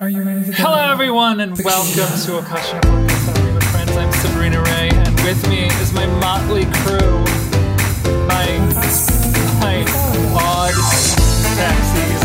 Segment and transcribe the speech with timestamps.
[0.00, 3.94] Are you ready to Hello, everyone, and welcome to a Akasha Podcast Coffee with Friends.
[3.98, 7.18] I'm Sabrina Ray, and with me is my motley crew,
[8.26, 8.46] my
[9.60, 9.84] my
[10.32, 10.72] odd
[11.58, 12.24] taxis.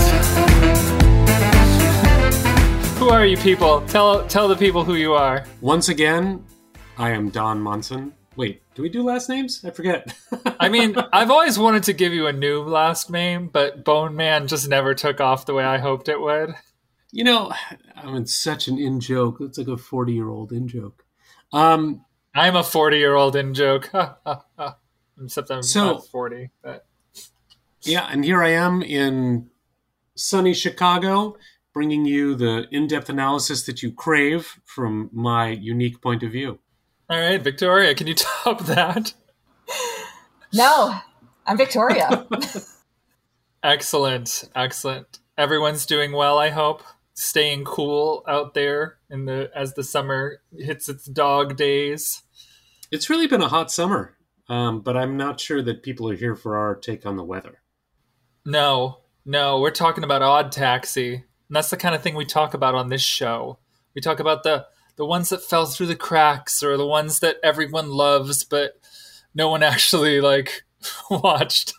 [2.97, 3.81] who are you people?
[3.87, 5.43] Tell tell the people who you are.
[5.59, 6.45] Once again,
[6.97, 8.13] I am Don Monson.
[8.37, 9.65] Wait, do we do last names?
[9.65, 10.15] I forget.
[10.61, 14.47] I mean, I've always wanted to give you a new last name, but Bone Man
[14.47, 16.55] just never took off the way I hoped it would.
[17.15, 17.49] You know,
[17.95, 19.37] I'm in such an in joke.
[19.39, 21.05] It's like a 40 year old in joke.
[21.53, 22.03] Um,
[22.35, 23.89] I'm a 40 year old in joke.
[25.23, 26.49] Except I'm So- not 40.
[26.61, 26.85] But
[27.83, 29.49] yeah, and here I am in
[30.15, 31.37] sunny Chicago,
[31.73, 36.59] bringing you the in depth analysis that you crave from my unique point of view.
[37.09, 39.13] all right, Victoria, can you top that?
[40.51, 40.99] No,
[41.45, 42.25] I'm Victoria.
[43.63, 45.19] Excellent, excellent.
[45.37, 46.83] Everyone's doing well, I hope.
[47.15, 52.23] Staying cool out there in the as the summer hits its dog days.
[52.91, 54.17] It's really been a hot summer,
[54.49, 57.61] um, but I'm not sure that people are here for our take on the weather.
[58.45, 61.13] No, no, we're talking about Odd Taxi.
[61.15, 63.59] And that's the kind of thing we talk about on this show.
[63.93, 64.67] We talk about the
[64.97, 68.79] the ones that fell through the cracks or the ones that everyone loves but
[69.33, 70.63] no one actually like
[71.09, 71.73] watched.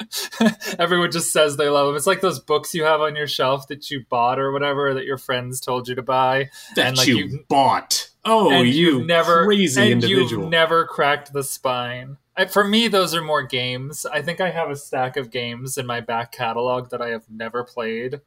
[0.78, 1.96] everyone just says they love them.
[1.96, 5.04] It's like those books you have on your shelf that you bought or whatever that
[5.04, 6.50] your friends told you to buy.
[6.76, 8.10] That And, like, you, you- bought.
[8.24, 10.44] Oh, and you you've never crazy and individual.
[10.44, 12.18] You've never cracked the spine.
[12.36, 14.06] I, for me, those are more games.
[14.06, 17.24] I think I have a stack of games in my back catalog that I have
[17.28, 18.20] never played.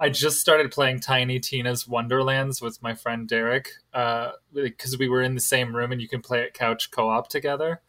[0.00, 5.22] I just started playing Tiny Tina's Wonderlands with my friend Derek uh, because we were
[5.22, 7.82] in the same room and you can play it couch co-op together.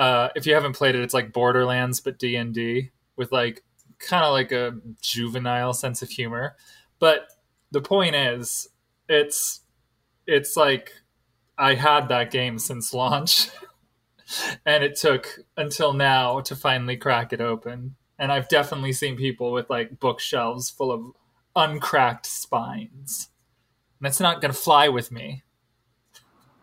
[0.00, 3.62] Uh, if you haven't played it, it's like Borderlands but D and D with like
[3.98, 6.56] kind of like a juvenile sense of humor.
[6.98, 7.28] But
[7.70, 8.66] the point is,
[9.10, 9.60] it's
[10.26, 10.92] it's like
[11.58, 13.50] I had that game since launch,
[14.64, 17.96] and it took until now to finally crack it open.
[18.18, 21.12] And I've definitely seen people with like bookshelves full of
[21.54, 23.28] uncracked spines.
[23.98, 25.42] And that's not going to fly with me.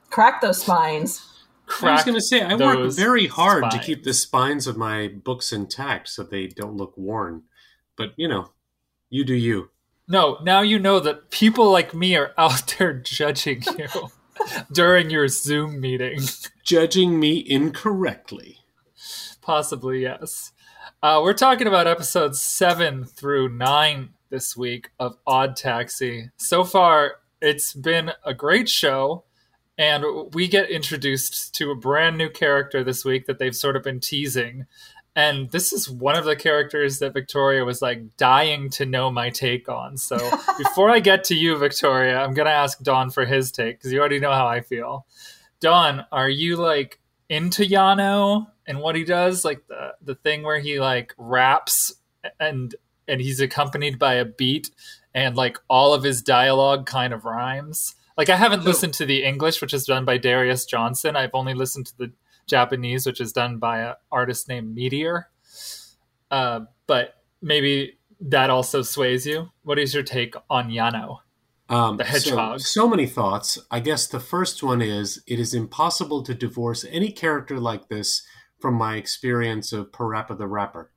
[0.09, 1.36] Crack those spines.
[1.81, 5.07] I was going to say, I work very hard to keep the spines of my
[5.07, 7.43] books intact so they don't look worn.
[7.95, 8.51] But, you know,
[9.09, 9.69] you do you.
[10.07, 13.87] No, now you know that people like me are out there judging you
[14.71, 16.21] during your Zoom meeting.
[16.63, 18.57] Judging me incorrectly.
[19.41, 20.51] Possibly, yes.
[21.01, 26.29] Uh, we're talking about episodes seven through nine this week of Odd Taxi.
[26.35, 29.23] So far, it's been a great show,
[29.77, 33.83] and we get introduced to a brand new character this week that they've sort of
[33.83, 34.65] been teasing.
[35.15, 39.29] And this is one of the characters that Victoria was like dying to know my
[39.29, 39.97] take on.
[39.97, 40.17] So
[40.57, 43.91] before I get to you, Victoria, I'm going to ask Don for his take because
[43.91, 45.05] you already know how I feel.
[45.59, 46.99] Don, are you like
[47.29, 49.43] into Yano and what he does?
[49.43, 51.93] Like the, the thing where he like raps
[52.39, 52.75] and
[53.07, 54.69] and he's accompanied by a beat
[55.13, 57.95] and like all of his dialogue kind of rhymes.
[58.17, 61.15] Like I haven't So- listened to the English, which is done by Darius Johnson.
[61.15, 62.11] I've only listened to the
[62.47, 65.29] Japanese, which is done by an artist named Meteor.
[66.31, 69.51] Uh, but maybe that also sways you.
[69.63, 71.19] What is your take on Yano?
[71.69, 72.61] Um, The hedgehog.
[72.61, 73.59] So, so many thoughts.
[73.69, 78.23] I guess the first one is it is impossible to divorce any character like this
[78.59, 80.91] from my experience of Parappa the Rapper.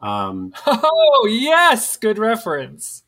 [0.00, 3.03] Um, Oh yes, good reference.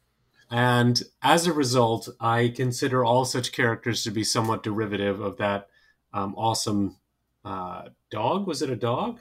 [0.50, 5.68] And as a result, I consider all such characters to be somewhat derivative of that
[6.12, 6.96] um, awesome
[7.44, 8.46] uh, dog.
[8.46, 9.20] Was it a dog?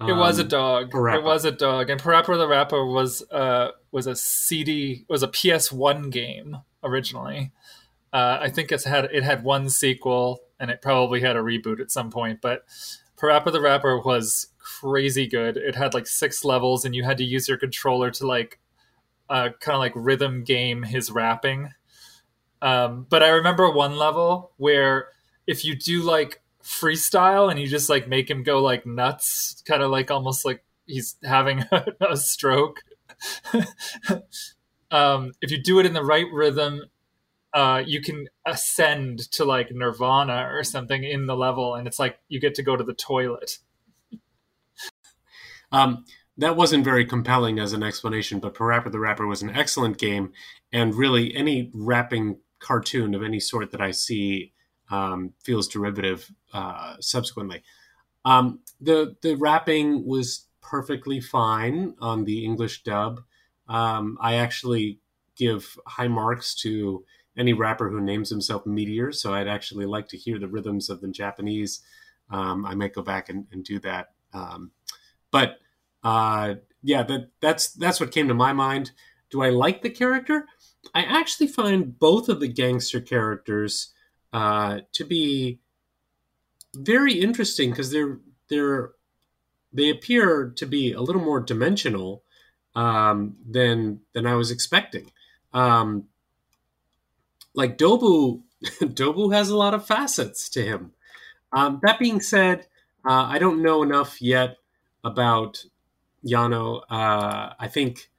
[0.00, 0.90] It was a Um, dog.
[0.90, 1.16] Parappa.
[1.16, 5.28] It was a dog, and Parappa the Rapper was uh was a CD was a
[5.28, 7.52] PS One game originally.
[8.12, 11.80] Uh, I think it's had it had one sequel, and it probably had a reboot
[11.80, 12.40] at some point.
[12.40, 12.64] But
[13.18, 15.58] Parappa the Rapper was crazy good.
[15.58, 18.58] It had like six levels, and you had to use your controller to like
[19.30, 21.70] uh, kind of like rhythm game his rapping.
[22.60, 25.08] Um, but I remember one level where
[25.46, 29.82] if you do like freestyle and you just like make him go like nuts, kind
[29.82, 32.82] of like almost like he's having a, a stroke.
[34.90, 36.82] um, if you do it in the right rhythm,
[37.54, 42.18] uh, you can ascend to like nirvana or something in the level, and it's like
[42.28, 43.58] you get to go to the toilet.
[45.72, 46.04] Um,
[46.40, 50.32] that wasn't very compelling as an explanation, but Parappa the Rapper was an excellent game,
[50.72, 54.52] and really any rapping cartoon of any sort that I see
[54.90, 57.62] um, feels derivative uh, subsequently.
[58.24, 63.20] Um, the the rapping was perfectly fine on the English dub.
[63.68, 65.00] Um, I actually
[65.36, 67.04] give high marks to
[67.36, 69.12] any rapper who names himself Meteor.
[69.12, 71.80] So I'd actually like to hear the rhythms of the Japanese.
[72.28, 74.08] Um, I might go back and, and do that.
[74.32, 74.72] Um,
[75.30, 75.58] but
[76.02, 78.92] uh, yeah, that that's that's what came to my mind.
[79.30, 80.46] Do I like the character?
[80.94, 83.92] I actually find both of the gangster characters
[84.32, 85.60] uh, to be
[86.74, 88.18] very interesting because they're
[88.48, 88.92] they're
[89.72, 92.22] they appear to be a little more dimensional
[92.74, 95.12] um, than than I was expecting.
[95.52, 96.04] Um,
[97.54, 98.42] like Dobu,
[98.80, 100.92] Dobu has a lot of facets to him.
[101.52, 102.66] Um, that being said,
[103.04, 104.56] uh, I don't know enough yet
[105.02, 105.64] about
[106.26, 106.82] Yano.
[106.90, 108.10] Uh, I think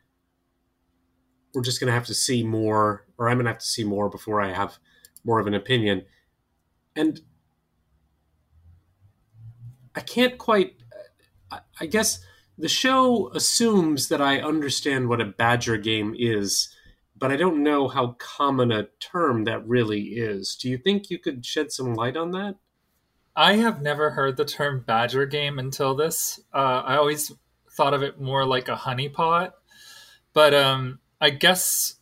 [1.53, 3.83] we're just going to have to see more, or I'm going to have to see
[3.83, 4.77] more before I have
[5.23, 6.05] more of an opinion.
[6.95, 7.21] And
[9.95, 10.75] I can't quite.
[11.79, 12.23] I guess
[12.57, 16.73] the show assumes that I understand what a Badger game is,
[17.17, 20.55] but I don't know how common a term that really is.
[20.55, 22.55] Do you think you could shed some light on that?
[23.35, 26.39] I have never heard the term Badger game until this.
[26.53, 27.31] Uh, I always
[27.81, 29.53] thought of it more like a honeypot,
[30.33, 31.95] but um, I guess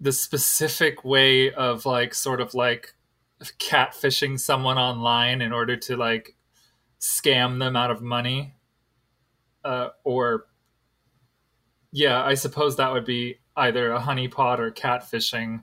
[0.00, 2.94] the specific way of like sort of like
[3.60, 6.34] catfishing someone online in order to like
[7.00, 8.56] scam them out of money
[9.64, 10.46] uh, or
[11.92, 15.62] yeah i suppose that would be either a honeypot or catfishing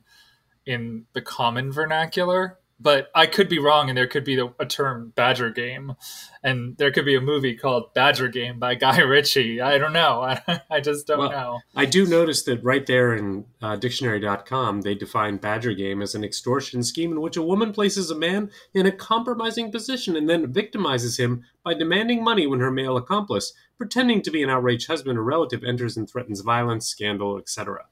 [0.66, 4.66] in the common vernacular but I could be wrong, and there could be the, a
[4.66, 5.96] term Badger Game,
[6.42, 9.60] and there could be a movie called Badger Game by Guy Ritchie.
[9.60, 10.22] I don't know.
[10.22, 11.60] I, I just don't well, know.
[11.76, 16.24] I do notice that right there in uh, dictionary.com, they define Badger Game as an
[16.24, 20.54] extortion scheme in which a woman places a man in a compromising position and then
[20.54, 25.20] victimizes him by demanding money when her male accomplice, pretending to be an outraged husband
[25.20, 27.86] or relative, enters and threatens violence, scandal, etc.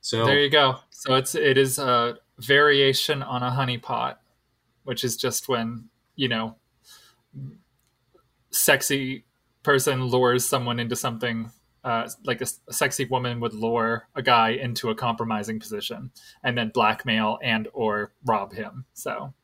[0.00, 0.80] So there you go.
[0.90, 4.16] So it's it is a variation on a honeypot
[4.84, 6.56] which is just when you know
[8.50, 9.24] sexy
[9.62, 11.50] person lures someone into something
[11.82, 16.10] uh, like a, a, sexy woman would lure a guy into a compromising position
[16.42, 18.86] and then blackmail and or rob him.
[18.94, 19.34] So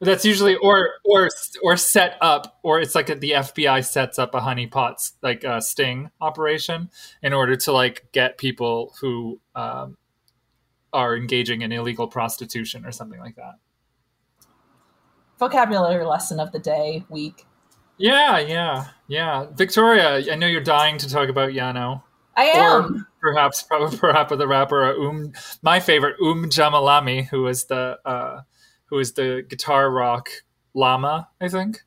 [0.00, 1.28] that's usually or or
[1.62, 5.60] or set up or it's like a, the fbi sets up a honeypot like a
[5.60, 6.88] sting operation
[7.22, 9.98] in order to like get people who um,
[10.92, 13.56] are engaging in illegal prostitution or something like that
[15.40, 17.46] vocabulary lesson of the day week.
[17.98, 19.46] Yeah, yeah, yeah.
[19.52, 22.02] Victoria, I know you're dying to talk about Yano.
[22.36, 23.06] I am.
[23.22, 23.62] Or perhaps,
[23.98, 25.32] perhaps the rapper Um,
[25.62, 28.42] my favorite Um Jammer Lammy, who is the uh,
[28.86, 30.28] who is the guitar rock
[30.74, 31.80] llama, I think,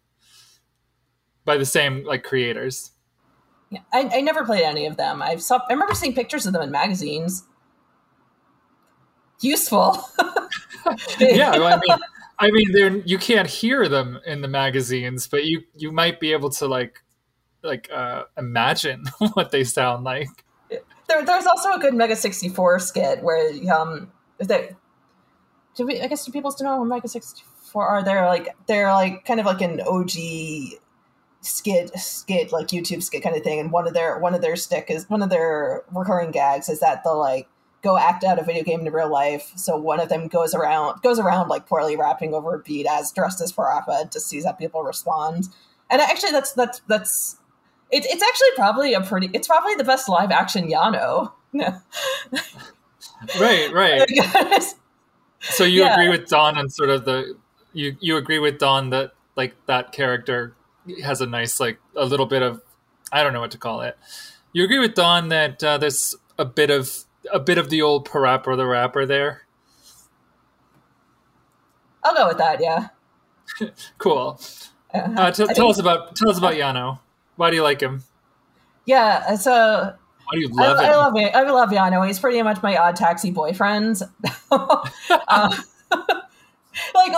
[1.45, 2.91] by the same like creators.
[3.69, 5.21] Yeah, I, I never played any of them.
[5.21, 5.61] I saw.
[5.69, 7.43] I remember seeing pictures of them in magazines.
[9.41, 10.03] Useful.
[11.19, 11.97] yeah, I mean,
[12.43, 16.33] I mean, they're you can't hear them in the magazines, but you you might be
[16.33, 17.01] able to like
[17.63, 20.27] like uh, imagine what they sound like.
[20.69, 24.71] There, there's also a good Mega 64 skit where um that
[25.75, 28.03] do we I guess do people still know what Mega 64 are?
[28.03, 30.11] They're like they're like kind of like an OG
[31.39, 34.57] skit skit like YouTube skit kind of thing, and one of their one of their
[34.57, 37.47] stick is one of their recurring gags is that the like
[37.83, 39.51] go act out a video game in real life.
[39.55, 43.11] So one of them goes around goes around like poorly rapping over a beat as
[43.11, 45.49] dressed as Parappa to see how people respond.
[45.89, 47.37] And actually, that's that's that's
[47.91, 51.33] it, it's actually probably a pretty it's probably the best live action Yano.
[53.39, 54.09] right, right.
[55.41, 55.93] so you yeah.
[55.93, 57.37] agree with Don on sort of the
[57.73, 60.55] you you agree with Don that like that character
[61.03, 62.61] has a nice like a little bit of
[63.11, 63.97] I don't know what to call it.
[64.53, 68.07] You agree with Don that uh, there's a bit of a bit of the old
[68.07, 69.43] Parappa the Rapper there.
[72.03, 72.61] I'll go with that.
[72.61, 72.89] Yeah.
[73.97, 74.39] cool.
[74.93, 76.99] Uh, uh, t- tell us about tell us about Yano.
[77.35, 78.03] Why do you like him?
[78.85, 79.53] Yeah, so
[80.25, 80.91] why do you love I, him?
[80.91, 82.05] I love I love Yano.
[82.05, 84.01] He's pretty much my odd taxi boyfriend.
[84.51, 84.89] uh,
[85.91, 87.11] like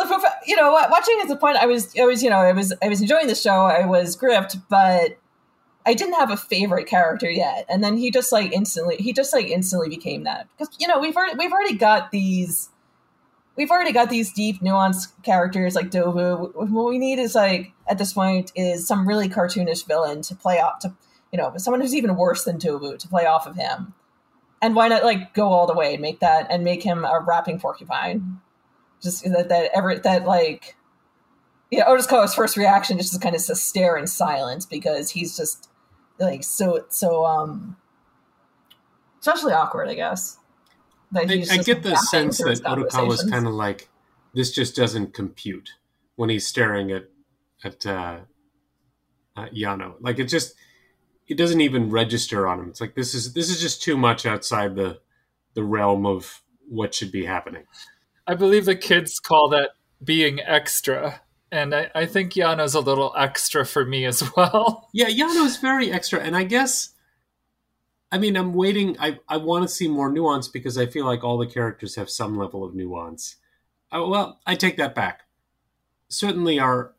[0.47, 2.87] you know, watching at the point, I was I was you know I was I
[2.87, 3.65] was enjoying the show.
[3.65, 5.17] I was gripped, but
[5.85, 9.33] I didn't have a favorite character yet, and then he just like instantly he just
[9.33, 10.47] like instantly became that.
[10.57, 12.69] Because you know we've already we've already got these
[13.55, 16.53] we've already got these deep nuanced characters like Dobu.
[16.55, 20.59] What we need is like at this point is some really cartoonish villain to play
[20.59, 20.93] off to
[21.31, 23.93] you know someone who's even worse than Dobu to play off of him,
[24.61, 27.19] and why not like go all the way and make that and make him a
[27.19, 28.41] rapping porcupine,
[29.03, 30.75] just that that ever that like
[31.71, 35.69] yeah, Odokawa's first reaction is just kind of to stare in silence because he's just
[36.19, 37.77] like so so um
[39.19, 40.37] especially awkward, I guess.
[41.11, 43.31] that I, he's I just get the sense through his that Odokawa's conversations.
[43.31, 43.89] kind of like
[44.33, 45.71] this just doesn't compute
[46.15, 47.09] when he's staring at
[47.63, 48.19] at uh,
[49.35, 49.95] uh, Yano.
[49.99, 50.55] Like it just
[51.27, 52.69] it doesn't even register on him.
[52.69, 54.99] It's like this is this is just too much outside the
[55.55, 57.63] the realm of what should be happening.
[58.27, 59.71] I believe the kids call that
[60.03, 61.21] being extra.
[61.55, 64.89] And I, I think Yano's a little extra for me as well.
[64.93, 66.89] Yeah, Yano's very extra, and I guess
[68.11, 68.97] I mean I'm waiting.
[68.99, 72.09] I I want to see more nuance because I feel like all the characters have
[72.09, 73.37] some level of nuance.
[73.89, 75.21] Uh, well, I take that back.
[76.09, 76.93] Certainly, our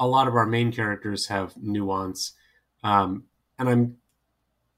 [0.00, 2.32] a lot of our main characters have nuance,
[2.82, 3.24] um,
[3.56, 3.96] and I'm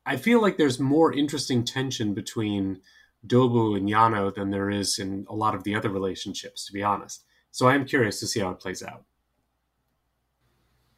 [0.04, 2.82] I feel like there's more interesting tension between
[3.26, 6.66] Dobu and Yano than there is in a lot of the other relationships.
[6.66, 9.04] To be honest, so I am curious to see how it plays out.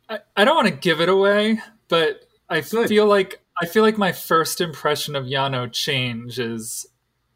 [0.08, 2.88] I, I don't want to give it away, but I Good.
[2.88, 6.86] feel like I feel like my first impression of Yano changes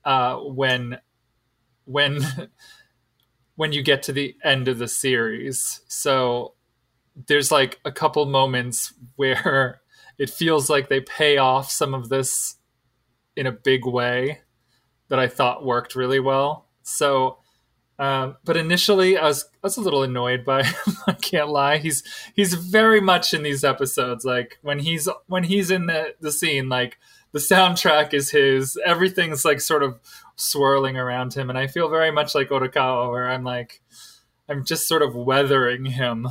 [0.05, 0.99] uh, when
[1.85, 2.21] when
[3.57, 5.81] when you get to the end of the series.
[5.89, 6.55] So
[7.27, 9.81] there's like a couple moments where
[10.19, 12.57] it feels like they pay off some of this
[13.37, 14.41] in a big way
[15.09, 16.67] that I thought worked really well.
[16.83, 17.39] So
[18.01, 20.97] um, but initially, I was I was a little annoyed by him.
[21.07, 21.77] I can't lie.
[21.77, 22.03] He's
[22.35, 24.25] he's very much in these episodes.
[24.25, 26.99] Like when he's when he's in the the scene, like
[27.33, 28.79] the soundtrack is his.
[28.87, 30.01] Everything's like sort of
[30.35, 33.83] swirling around him, and I feel very much like Odokawa, where I'm like
[34.49, 36.27] I'm just sort of weathering him.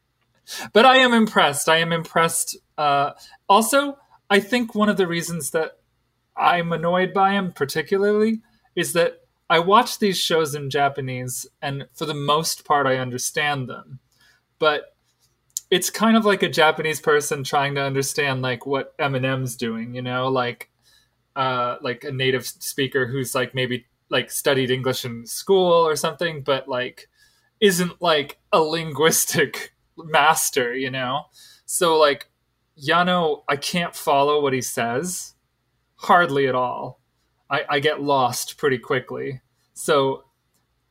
[0.74, 1.70] but I am impressed.
[1.70, 2.58] I am impressed.
[2.76, 3.12] Uh,
[3.48, 3.96] also,
[4.28, 5.78] I think one of the reasons that
[6.36, 8.42] I'm annoyed by him particularly
[8.76, 13.68] is that I watch these shows in Japanese, and for the most part, I understand
[13.68, 13.98] them.
[14.60, 14.94] But
[15.70, 20.02] it's kind of like a Japanese person trying to understand like what Eminem's doing, you
[20.02, 20.70] know, like
[21.34, 26.42] uh, like a native speaker who's like maybe like studied English in school or something,
[26.42, 27.08] but like
[27.60, 31.24] isn't like a linguistic master, you know.
[31.66, 32.30] So like
[32.80, 35.34] Yano, I can't follow what he says
[35.96, 36.99] hardly at all.
[37.50, 39.40] I, I get lost pretty quickly.
[39.74, 40.24] So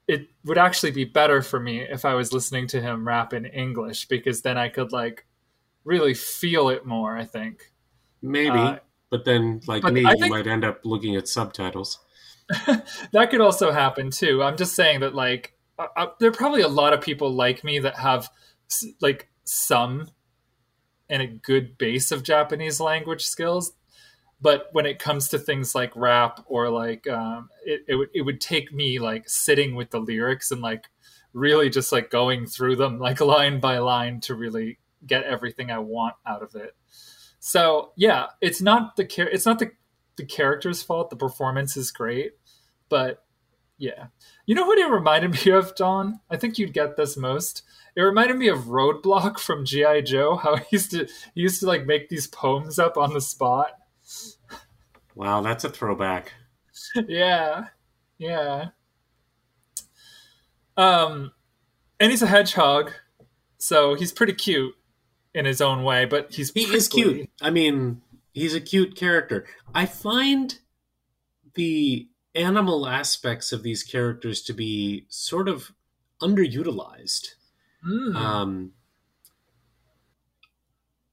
[0.08, 3.46] it would actually be better for me if I was listening to him rap in
[3.46, 5.26] English because then I could like
[5.86, 7.72] really feel it more, I think.
[8.22, 12.00] Maybe, Uh, but then, like but me, I you might end up looking at subtitles.
[13.12, 14.44] that could also happen too.
[14.44, 17.64] I'm just saying that like uh, uh, there are probably a lot of people like
[17.64, 18.30] me that have
[19.02, 20.10] like some
[21.10, 23.74] and a good base of Japanese language skills.
[24.42, 28.22] But when it comes to things like rap or like um, it, it would it
[28.22, 30.86] would take me like sitting with the lyrics and like
[31.34, 35.80] really just like going through them like line by line to really get everything I
[35.80, 36.76] want out of it.
[37.40, 39.72] So yeah, it's not the char- it's not the
[40.18, 41.10] the character's fault.
[41.10, 42.34] The performance is great,
[42.90, 43.24] but
[43.78, 44.08] yeah,
[44.46, 46.20] you know what it reminded me of, Don?
[46.30, 47.64] I think you'd get this most.
[47.96, 50.36] It reminded me of Roadblock from GI Joe.
[50.36, 53.72] How he used to he used to like make these poems up on the spot.
[55.16, 56.34] Wow, that's a throwback.
[57.08, 57.66] yeah,
[58.18, 58.68] yeah.
[60.78, 61.34] Um,
[62.00, 62.92] and he's a hedgehog,
[63.58, 64.76] so he's pretty cute
[65.34, 66.06] in his own way.
[66.06, 67.30] But he's He is cute.
[67.42, 68.02] I mean,
[68.34, 69.46] he's a cute character.
[69.74, 70.58] I find
[71.56, 75.72] the animal aspects of these characters to be sort of
[76.22, 77.34] underutilized.
[77.86, 78.16] Mm.
[78.16, 78.72] Um,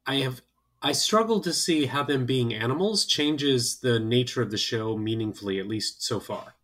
[0.07, 0.43] I have
[0.87, 5.59] I struggle to see how them being animals changes the nature of the show meaningfully,
[5.59, 6.55] at least so far.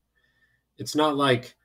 [0.79, 1.57] It's not like,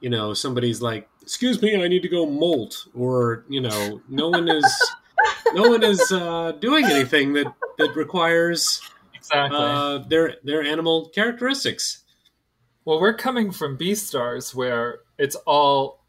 [0.00, 4.30] you know, somebody's like, "Excuse me, I need to go molt," or you know, no
[4.30, 4.92] one is
[5.52, 8.80] no one is uh, doing anything that that requires
[9.12, 9.58] exactly.
[9.60, 12.02] uh, their their animal characteristics.
[12.86, 16.06] Well, we're coming from Beastars where it's all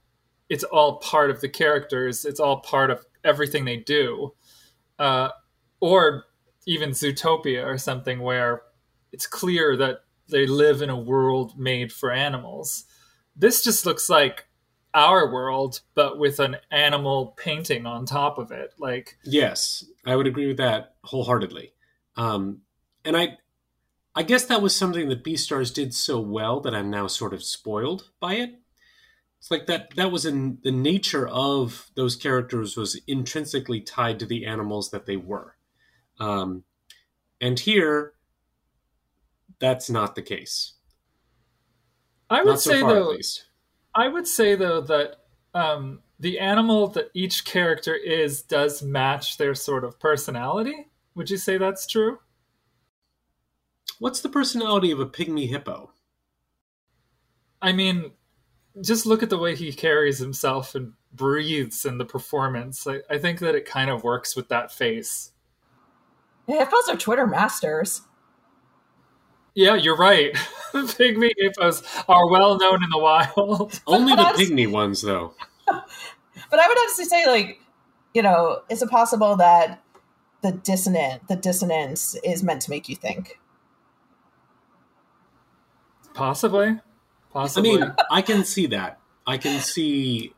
[0.48, 2.24] it's all part of the characters.
[2.24, 4.36] It's all part of everything they do.
[4.98, 5.32] Uh,
[5.80, 6.26] or
[6.66, 8.62] even Zootopia or something where
[9.12, 12.86] it's clear that they live in a world made for animals.
[13.36, 14.48] This just looks like
[14.94, 18.74] our world, but with an animal painting on top of it.
[18.78, 21.72] Like, Yes, I would agree with that wholeheartedly.
[22.16, 22.62] Um,
[23.06, 23.38] and I,
[24.16, 27.44] I guess that was something that Beastars did so well that I'm now sort of
[27.44, 28.56] spoiled by it.
[29.40, 29.96] It's like that.
[29.96, 35.06] That was in the nature of those characters was intrinsically tied to the animals that
[35.06, 35.57] they were,
[36.20, 36.64] um,
[37.42, 38.14] and here,
[39.60, 40.74] that's not the case.
[42.30, 43.46] I would so say far, though, at least.
[43.96, 45.16] I would say though that
[45.54, 50.88] um, the animal that each character is does match their sort of personality.
[51.16, 52.20] Would you say that's true?
[54.00, 55.92] What's the personality of a pygmy hippo?
[57.62, 58.12] I mean,
[58.82, 62.86] just look at the way he carries himself and breathes in the performance.
[62.86, 65.32] I, I think that it kind of works with that face.
[66.48, 68.02] Yeah, hippos are Twitter masters.
[69.54, 70.34] Yeah, you're right.
[70.74, 73.82] Pygmy hippos are well known in the wild.
[73.88, 75.34] Only the That's- pygmy ones, though.
[76.50, 77.60] But I would have to say, like,
[78.14, 79.82] you know, is it possible that
[80.42, 83.40] the dissonant, the dissonance, is meant to make you think?
[86.14, 86.80] Possibly.
[87.32, 87.70] Possibly.
[87.72, 89.00] I mean, I can see that.
[89.26, 90.34] I can see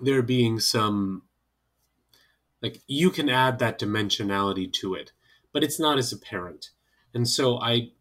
[0.00, 1.22] there being some
[2.60, 5.12] like you can add that dimensionality to it,
[5.54, 6.68] but it's not as apparent.
[7.14, 7.92] And so I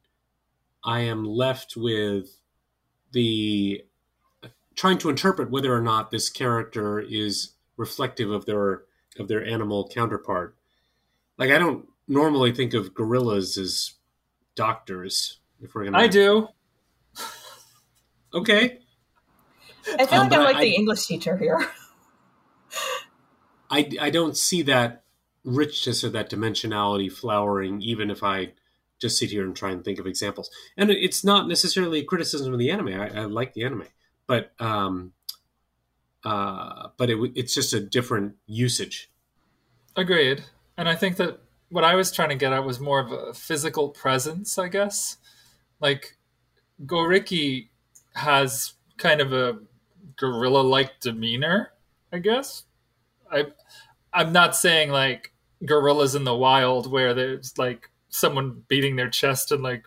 [0.83, 2.41] I am left with
[3.13, 3.85] the
[4.75, 8.83] trying to interpret whether or not this character is reflective of their
[9.17, 10.57] of their animal counterpart.
[11.37, 13.93] Like I don't normally think of gorillas as
[14.55, 15.39] doctors.
[15.61, 16.49] If we're gonna, I do.
[18.35, 18.79] Okay,
[19.99, 21.69] I feel Um, like I'm like I- the English teacher here.
[23.69, 25.02] I, I don't see that
[25.43, 28.53] richness of that dimensionality flowering, even if I
[28.99, 30.49] just sit here and try and think of examples.
[30.77, 32.87] And it's not necessarily a criticism of the anime.
[32.87, 33.87] I, I like the anime,
[34.27, 35.13] but um,
[36.23, 39.11] uh, but it, it's just a different usage.
[39.95, 40.45] Agreed.
[40.77, 43.33] And I think that what I was trying to get at was more of a
[43.33, 45.17] physical presence, I guess.
[45.81, 46.17] Like
[46.85, 47.67] Goriki
[48.15, 49.57] has kind of a
[50.15, 51.71] gorilla like demeanor,
[52.11, 52.63] I guess.
[53.31, 53.47] I
[54.13, 55.32] I'm not saying like
[55.65, 59.83] gorillas in the wild where there's like someone beating their chest and like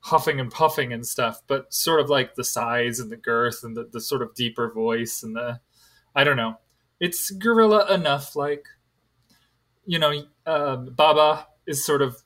[0.00, 3.76] huffing and puffing and stuff, but sort of like the size and the girth and
[3.76, 5.60] the, the sort of deeper voice and the
[6.14, 6.58] I don't know.
[7.00, 8.66] It's gorilla enough like
[9.86, 12.22] you know, um, Baba is sort of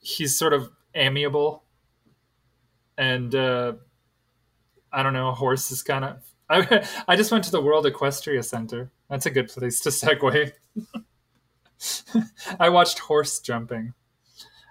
[0.00, 1.64] he's sort of amiable,
[2.98, 3.74] and uh,
[4.92, 6.22] I don't know, a horse is kind of.
[6.50, 8.90] I I just went to the World Equestrian Center.
[9.08, 10.52] That's a good place to segue.
[12.60, 13.94] I watched horse jumping,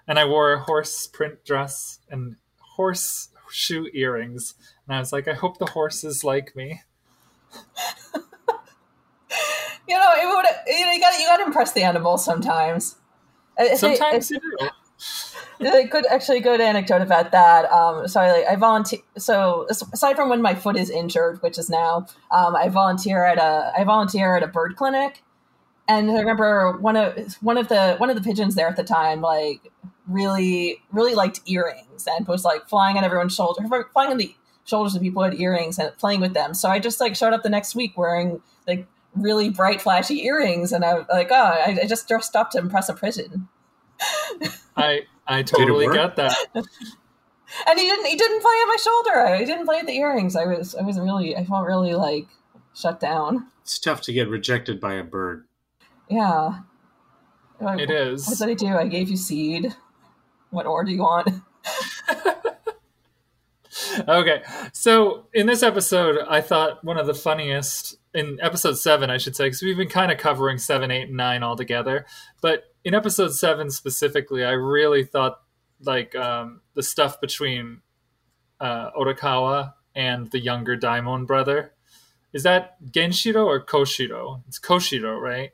[0.06, 2.36] and I wore a horse print dress and
[2.76, 4.54] horse shoe earrings,
[4.86, 6.82] and I was like, I hope the horses like me.
[9.88, 10.46] You know, it would.
[10.78, 12.94] You know, you got you got to impress the animals sometimes.
[13.58, 14.68] I- I think- Sometimes you do.
[15.66, 20.28] a good actually good anecdote about that um sorry like i volunteer so aside from
[20.30, 24.36] when my foot is injured which is now um i volunteer at a i volunteer
[24.36, 25.22] at a bird clinic
[25.90, 28.84] and i remember one of one of the one of the pigeons there at the
[28.84, 29.60] time like
[30.06, 34.94] really really liked earrings and was like flying on everyone's shoulder flying on the shoulders
[34.94, 37.42] of people who had earrings and playing with them so i just like showed up
[37.42, 41.76] the next week wearing like really bright flashy earrings and i was like oh i,
[41.82, 43.48] I just dressed up to impress a pigeon
[44.76, 45.94] I I totally work?
[45.96, 46.36] get that.
[46.54, 50.36] and he didn't he didn't play on my shoulder he didn't play at the earrings
[50.36, 52.26] i was i was really i felt really like
[52.74, 55.46] shut down It's tough to get rejected by a bird.
[56.10, 56.60] Yeah
[57.60, 58.26] Like, It what is.
[58.38, 59.74] did i do i gave you seed
[60.50, 61.28] what ore do you want
[64.08, 64.42] Okay,
[64.72, 69.36] so in this episode, I thought one of the funniest in episode seven, I should
[69.36, 72.04] say, because we've been kind of covering seven, eight, and nine all together.
[72.42, 75.40] But in episode seven specifically, I really thought
[75.82, 77.80] like um, the stuff between
[78.58, 81.72] uh, Odokawa and the younger Daimon brother.
[82.32, 84.42] Is that Genshiro or Koshiro?
[84.48, 85.50] It's Koshiro, right?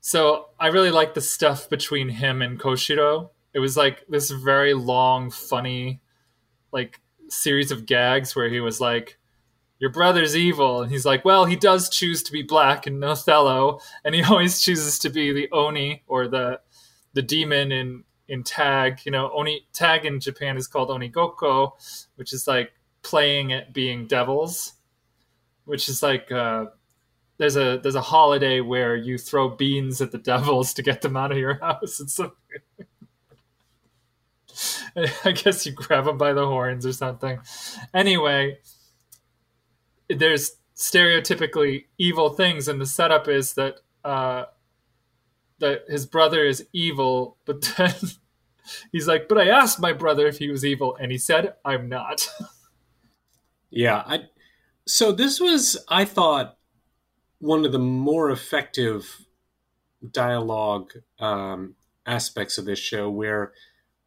[0.00, 3.30] So I really like the stuff between him and Koshiro.
[3.52, 6.00] It was like this very long, funny,
[6.72, 9.18] like series of gags where he was like,
[9.78, 13.80] "Your brother's evil," and he's like, "Well, he does choose to be black and Othello,
[14.04, 16.60] and he always chooses to be the Oni or the
[17.12, 19.00] the demon in in tag.
[19.04, 21.72] You know, Oni tag in Japan is called Onigokko,
[22.16, 24.74] which is like playing at being devils,
[25.64, 26.66] which is like." Uh,
[27.40, 31.16] there's a there's a holiday where you throw beans at the devils to get them
[31.16, 31.98] out of your house.
[31.98, 32.32] It's so
[35.24, 37.40] I guess you grab them by the horns or something.
[37.94, 38.58] Anyway,
[40.10, 44.44] there's stereotypically evil things, and the setup is that uh,
[45.60, 47.94] that his brother is evil, but then
[48.92, 51.88] he's like, "But I asked my brother if he was evil, and he said I'm
[51.88, 52.28] not."
[53.72, 54.22] Yeah, I.
[54.84, 56.58] So this was, I thought,
[57.40, 59.26] one of the more effective
[60.08, 61.74] dialogue um,
[62.06, 63.52] aspects of this show, where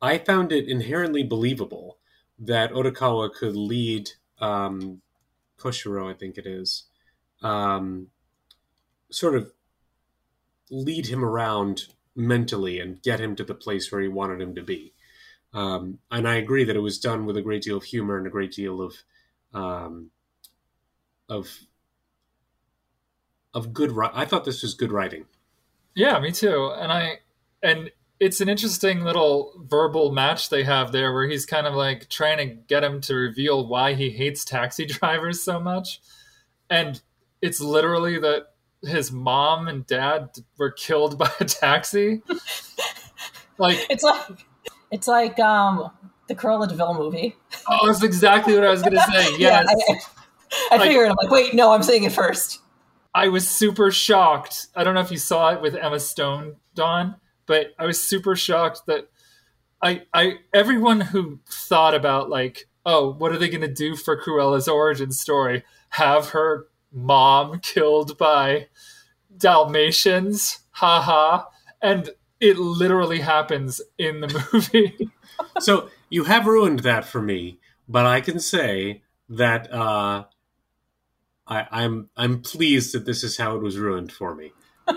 [0.02, 1.98] I found it inherently believable
[2.40, 5.02] that Odokawa could lead um,
[5.58, 6.84] Koshiro, I think it is,
[7.42, 8.08] um,
[9.10, 9.52] sort of
[10.70, 14.62] lead him around mentally and get him to the place where he wanted him to
[14.62, 14.94] be.
[15.54, 18.26] Um, and I agree that it was done with a great deal of humor and
[18.26, 18.96] a great deal of
[19.54, 20.10] um,
[21.30, 21.60] of
[23.54, 23.92] of good.
[23.92, 25.26] Ri- I thought this was good writing.
[25.96, 26.72] Yeah, me too.
[26.78, 27.20] And I
[27.62, 32.10] and it's an interesting little verbal match they have there where he's kind of like
[32.10, 36.02] trying to get him to reveal why he hates taxi drivers so much.
[36.70, 37.02] And
[37.42, 38.48] it's literally that
[38.82, 42.22] his mom and dad were killed by a taxi.
[43.58, 44.46] like It's like
[44.92, 45.92] it's like um
[46.28, 47.36] the Cruella de Vil movie.
[47.70, 49.36] oh, that's exactly what I was going to say.
[49.38, 49.68] Yeah, Yes.
[50.72, 51.10] I, I Like- figured.
[51.10, 52.60] I'm like, wait, no, I'm saying it first.
[53.14, 54.68] I was super shocked.
[54.76, 58.36] I don't know if you saw it with Emma Stone, Don, but I was super
[58.36, 59.10] shocked that
[59.82, 64.20] I, I, everyone who thought about like, oh, what are they going to do for
[64.20, 65.64] Cruella's origin story?
[65.90, 68.68] Have her mom killed by
[69.36, 70.60] Dalmatians?
[70.72, 71.46] Haha.
[71.82, 75.10] And it literally happens in the movie.
[75.60, 80.26] so you have ruined that for me, but I can say that uh,
[81.48, 84.52] I, I'm I'm pleased that this is how it was ruined for me.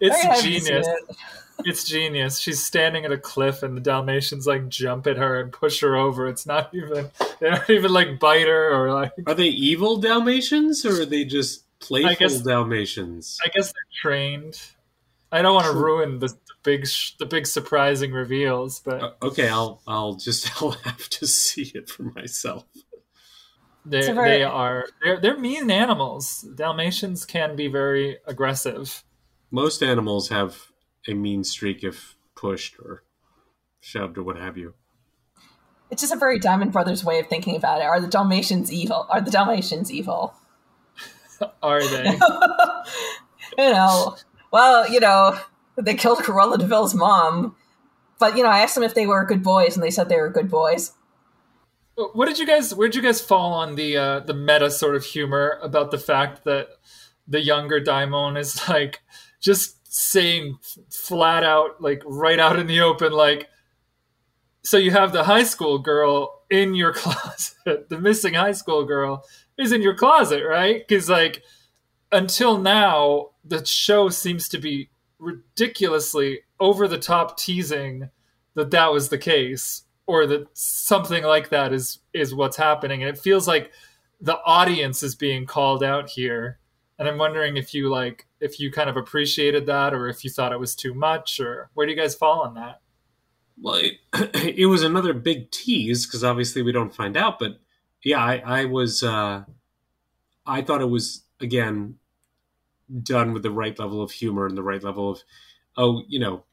[0.00, 0.86] It's happy to see genius.
[0.86, 1.16] it.
[1.64, 2.38] It's genius.
[2.40, 5.96] She's standing at a cliff, and the Dalmatians like jump at her and push her
[5.96, 6.26] over.
[6.26, 9.12] It's not even they don't even like bite her or like.
[9.26, 13.38] Are they evil Dalmatians or are they just playful guess- Dalmatians?
[13.44, 14.60] I guess they're trained.
[15.32, 19.10] I don't want to ruin the, the big sh- the big surprising reveals, but Uh,
[19.22, 22.64] okay, I'll I'll just I'll have to see it for myself.
[23.88, 26.44] They It's very- they are they're they're mean animals.
[26.56, 29.04] Dalmatians can be very aggressive.
[29.50, 30.66] Most animals have
[31.06, 33.04] a mean streak if pushed or
[33.80, 34.74] shoved or what have you.
[35.90, 37.84] It's just a very Daimon Brothers way of thinking about it.
[37.84, 39.06] Are the Dalmatians evil?
[39.08, 40.34] Are the Dalmatians evil?
[41.62, 42.18] Are they?
[43.58, 44.16] you know,
[44.50, 45.38] well, you know,
[45.76, 47.54] they killed Cruella de Vil's mom.
[48.18, 50.16] But, you know, I asked them if they were good boys, and they said they
[50.16, 50.92] were good boys.
[51.96, 52.74] What did you guys?
[52.74, 55.98] Where did you guys fall on the uh, the meta sort of humor about the
[55.98, 56.68] fact that
[57.26, 59.00] the younger Daimon is like
[59.40, 60.58] just saying
[60.90, 63.48] flat out, like right out in the open, like,
[64.62, 67.88] so you have the high school girl in your closet.
[67.88, 69.24] The missing high school girl
[69.56, 70.86] is in your closet, right?
[70.86, 71.42] Because like
[72.12, 78.10] until now, the show seems to be ridiculously over the top teasing
[78.54, 83.10] that that was the case or that something like that is is what's happening and
[83.10, 83.72] it feels like
[84.20, 86.58] the audience is being called out here
[86.98, 90.30] and i'm wondering if you like if you kind of appreciated that or if you
[90.30, 92.80] thought it was too much or where do you guys fall on that
[93.60, 93.94] Well, it,
[94.58, 97.38] it was another big tease because obviously we don't find out.
[97.38, 97.58] But
[98.02, 99.44] yeah, I, I was, uh,
[100.46, 101.96] I thought it was again
[103.02, 105.22] done with the right level of humor and the right level of,
[105.76, 106.44] oh, you know,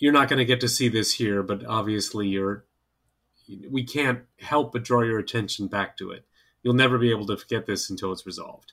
[0.00, 2.64] you're not going to get to see this here, but obviously you're,
[3.70, 6.24] we can't help but draw your attention back to it.
[6.62, 8.72] You'll never be able to forget this until it's resolved.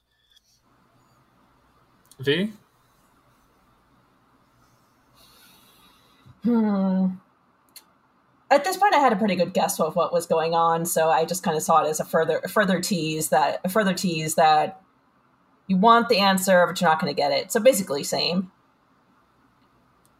[2.19, 2.51] v
[6.43, 7.07] Hmm.
[8.49, 11.09] At this point, I had a pretty good guess of what was going on, so
[11.09, 13.93] I just kind of saw it as a further a further tease that a further
[13.93, 14.81] tease that
[15.67, 17.51] you want the answer, but you're not going to get it.
[17.51, 18.49] So basically, same.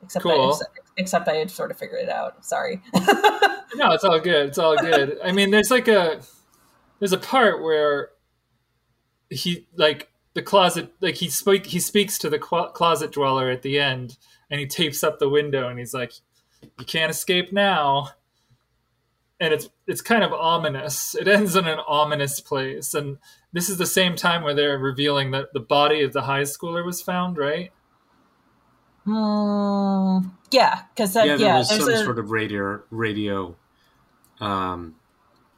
[0.04, 0.50] Except I, Cool.
[0.52, 2.44] except, except I had sort of figured it out.
[2.44, 2.82] Sorry.
[2.94, 4.48] no it's all good.
[4.48, 5.18] It's all good.
[5.24, 6.22] I mean there's like a
[7.00, 8.10] there's a part where
[9.30, 13.80] he like the closet like he speak he speaks to the closet dweller at the
[13.80, 14.18] end
[14.50, 16.14] and he tapes up the window and he's like
[16.80, 18.10] you can't escape now.
[19.40, 21.14] And it's it's kind of ominous.
[21.14, 22.96] It ends in an ominous place.
[22.96, 23.20] And
[23.54, 26.84] this is the same time where they're revealing that the body of the high schooler
[26.84, 27.72] was found right
[29.08, 30.20] Hmm.
[30.52, 33.56] yeah, because that yeah, yeah, there was there's some a- sort of radio, radio,
[34.42, 34.96] um,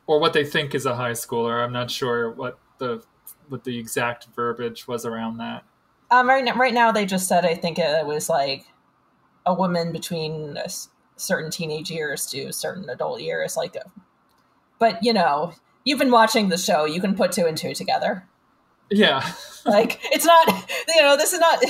[0.06, 3.04] or what they think is a high schooler i'm not sure what the
[3.50, 5.64] what the exact verbiage was around that
[6.12, 8.66] Um, right now, right now they just said I think it was like
[9.46, 13.76] a woman between a s- certain teenage years to certain adult years, like.
[13.76, 13.82] A,
[14.80, 15.54] but you know,
[15.86, 18.26] you've been watching the show; you can put two and two together.
[18.91, 19.32] Yeah
[19.65, 20.47] Like it's not,
[20.88, 21.63] you know, this is not.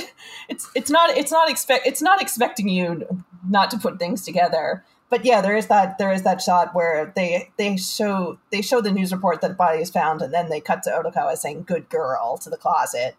[0.48, 3.06] It's it's not it's not expect it's not expecting you
[3.48, 4.84] not to put things together.
[5.08, 8.80] But yeah, there is that there is that shot where they they show they show
[8.80, 11.64] the news report that the body is found, and then they cut to Odokawa saying
[11.66, 13.16] "good girl" to the closet.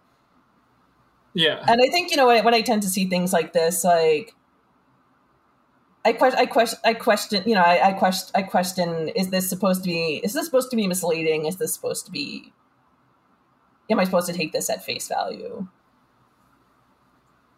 [1.33, 1.63] Yeah.
[1.67, 3.83] and I think you know when I, when I tend to see things like this,
[3.83, 4.33] like
[6.03, 9.49] I question, I question, I question, you know, I, I question, I question: Is this
[9.49, 10.21] supposed to be?
[10.23, 11.45] Is this supposed to be misleading?
[11.45, 12.53] Is this supposed to be?
[13.91, 15.67] Am I supposed to take this at face value?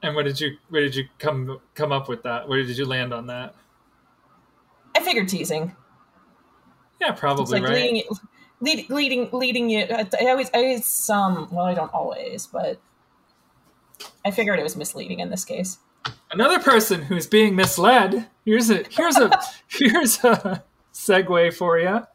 [0.01, 2.47] And what did you where did you come come up with that?
[2.49, 3.55] Where did you land on that?
[4.95, 5.75] I figured teasing.
[6.99, 7.73] Yeah, probably It's like right.
[7.73, 8.03] leading,
[8.61, 9.85] lead, leading, leading you.
[9.89, 11.49] I I always, I always, some.
[11.51, 12.79] Well, I don't always, but
[14.25, 15.79] I figured it was misleading in this case.
[16.31, 18.27] Another person who's being misled.
[18.45, 22.05] Here's a here's a here's a segue for you.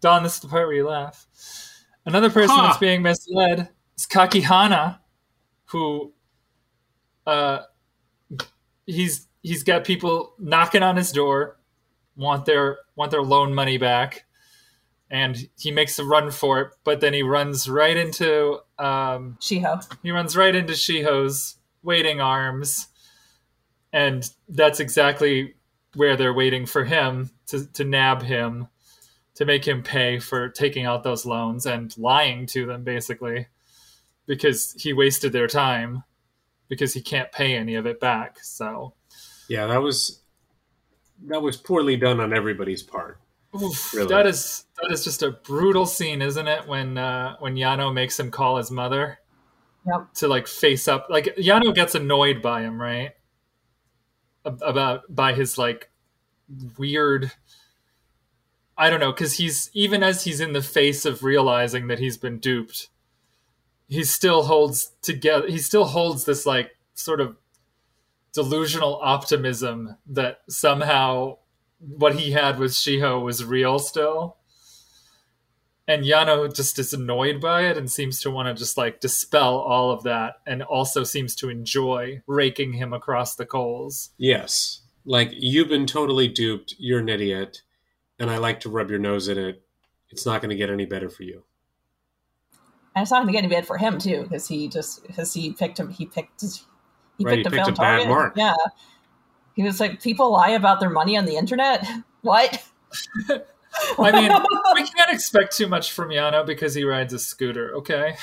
[0.00, 1.26] Don, this is the part where you laugh.
[2.06, 2.66] Another person Huh.
[2.68, 4.98] that's being misled is Kakihana,
[5.66, 6.12] who
[7.26, 7.60] uh
[8.86, 11.58] he's he's got people knocking on his door,
[12.16, 14.26] want their want their loan money back,
[15.10, 19.96] and he makes a run for it, but then he runs right into um Shiho.
[20.02, 22.88] he runs right into Shiho's waiting arms,
[23.92, 25.54] and that's exactly
[25.94, 28.68] where they're waiting for him to, to nab him,
[29.34, 33.48] to make him pay for taking out those loans and lying to them, basically,
[34.26, 36.04] because he wasted their time,
[36.68, 38.38] because he can't pay any of it back.
[38.42, 38.94] So,
[39.48, 40.20] Yeah, that was
[41.26, 43.18] that was poorly done on everybody's part.
[43.60, 44.08] oof, Really?
[44.08, 46.66] that is that is just a brutal scene, isn't it?
[46.68, 49.18] When uh, when Yano makes him call his mother.
[49.86, 50.14] Yep.
[50.14, 53.10] to like face up like Yano gets annoyed by him, right?
[54.44, 55.90] About by his like
[56.78, 57.30] weird
[58.76, 62.16] I don't know cuz he's even as he's in the face of realizing that he's
[62.16, 62.88] been duped
[63.88, 67.36] he still holds together he still holds this like sort of
[68.32, 71.38] delusional optimism that somehow
[71.78, 74.36] what he had with Shiho was real still
[75.86, 79.58] and Yano just is annoyed by it and seems to want to just like dispel
[79.58, 84.10] all of that and also seems to enjoy raking him across the coals.
[84.16, 84.82] Yes.
[85.04, 87.62] Like you've been totally duped, you're an idiot,
[88.18, 89.62] and I like to rub your nose in it.
[90.10, 91.44] It's not going to get any better for you.
[92.94, 95.34] And it's not going to get any bad for him too, because he just because
[95.34, 95.90] he picked him.
[95.90, 96.42] He picked.
[96.42, 98.08] He Right, picked he a picked failed a bad target.
[98.08, 98.36] mark.
[98.36, 98.54] Yeah.
[99.54, 101.86] He was like, people lie about their money on the internet.
[102.22, 102.62] What?
[103.98, 104.32] I mean,
[104.74, 108.16] we can't expect too much from Yano because he rides a scooter, okay?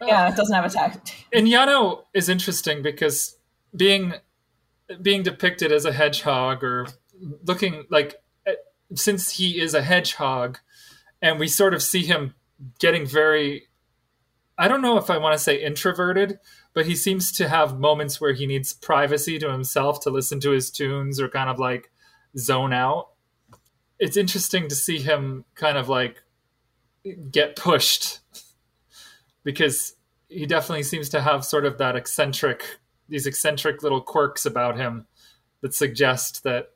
[0.00, 0.98] yeah, it doesn't have a tax.
[1.32, 3.36] and Yano is interesting because
[3.74, 4.14] being
[5.02, 6.86] being depicted as a hedgehog or
[7.44, 8.54] looking like eh,
[8.94, 10.58] since he is a hedgehog
[11.22, 12.34] and we sort of see him
[12.78, 13.68] getting very
[14.56, 16.38] I don't know if I want to say introverted,
[16.74, 20.50] but he seems to have moments where he needs privacy to himself to listen to
[20.50, 21.90] his tunes or kind of like
[22.38, 23.08] zone out.
[23.98, 26.22] It's interesting to see him kind of like
[27.32, 28.20] get pushed
[29.44, 29.96] because
[30.28, 32.78] he definitely seems to have sort of that eccentric
[33.08, 35.06] these eccentric little quirks about him
[35.60, 36.70] that suggest that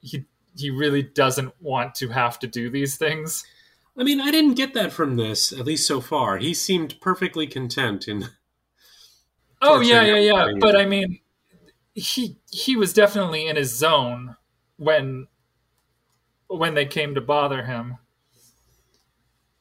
[0.00, 3.44] he he really doesn't want to have to do these things.
[3.96, 6.38] I mean, I didn't get that from this, at least so far.
[6.38, 8.28] He seemed perfectly content in
[9.62, 10.40] Oh yeah, yeah, yeah.
[10.42, 10.60] everybody.
[10.60, 11.20] But I mean,
[11.94, 14.36] he he was definitely in his zone
[14.76, 15.28] when
[16.48, 17.98] when they came to bother him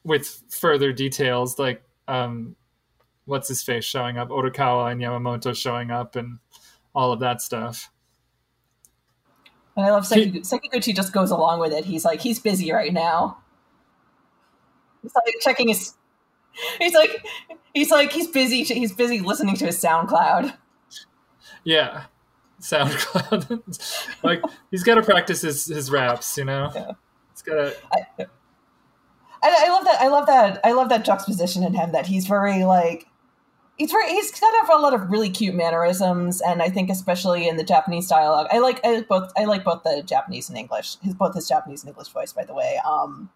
[0.04, 2.56] with further details, like um,
[3.26, 6.40] what's his face showing up, Odokawa and Yamamoto showing up, and
[6.94, 7.92] all of that stuff.
[9.76, 11.86] And I love Seki- Sekiguchi just goes along with it.
[11.86, 13.38] He's like, he's busy right now.
[15.02, 15.94] He's like checking his.
[16.78, 17.26] He's like,
[17.74, 18.64] he's like, he's busy.
[18.64, 20.56] He's busy listening to his SoundCloud.
[21.64, 22.06] Yeah,
[22.62, 24.14] SoundCloud.
[24.24, 26.72] like he's got to practice his his raps, you know.
[26.76, 26.92] Yeah.
[27.32, 28.30] He's got to.
[29.44, 30.02] I, I love that.
[30.02, 30.60] I love that.
[30.64, 33.08] I love that juxtaposition in him that he's very like
[33.78, 37.58] he's very he's got a lot of really cute mannerisms, and I think especially in
[37.58, 39.32] the Japanese dialogue, I like I like both.
[39.38, 40.98] I like both the Japanese and English.
[41.02, 42.80] His both his Japanese and English voice, by the way.
[42.86, 43.30] Um,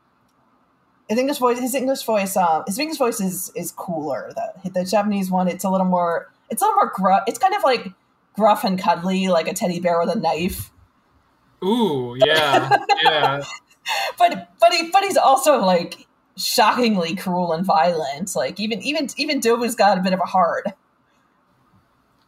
[1.09, 4.31] his English voice, his English voice, um, his English voice is is cooler.
[4.35, 6.31] The the Japanese one, it's a little more.
[6.49, 7.23] It's a little more gruff.
[7.27, 7.87] It's kind of like
[8.35, 10.71] gruff and cuddly, like a teddy bear with a knife.
[11.63, 13.43] Ooh, yeah, yeah.
[14.17, 16.04] but but he but he's also like
[16.37, 18.35] shockingly cruel and violent.
[18.35, 20.67] Like even even even Dobu's got a bit of a heart.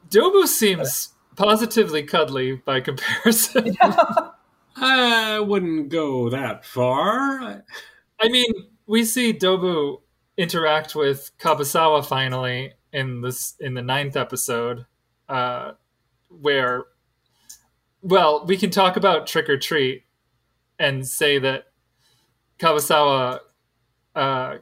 [0.09, 3.75] Dobu seems positively cuddly by comparison.
[4.75, 7.63] I wouldn't go that far.
[8.19, 8.51] I mean,
[8.85, 10.01] we see Dobu
[10.37, 14.85] interact with Kabasawa finally in this in the ninth episode,
[15.27, 15.71] uh,
[16.29, 16.85] where,
[18.01, 20.03] well, we can talk about trick or treat
[20.79, 21.65] and say that
[22.59, 23.39] Kabasawa
[24.17, 24.57] uh,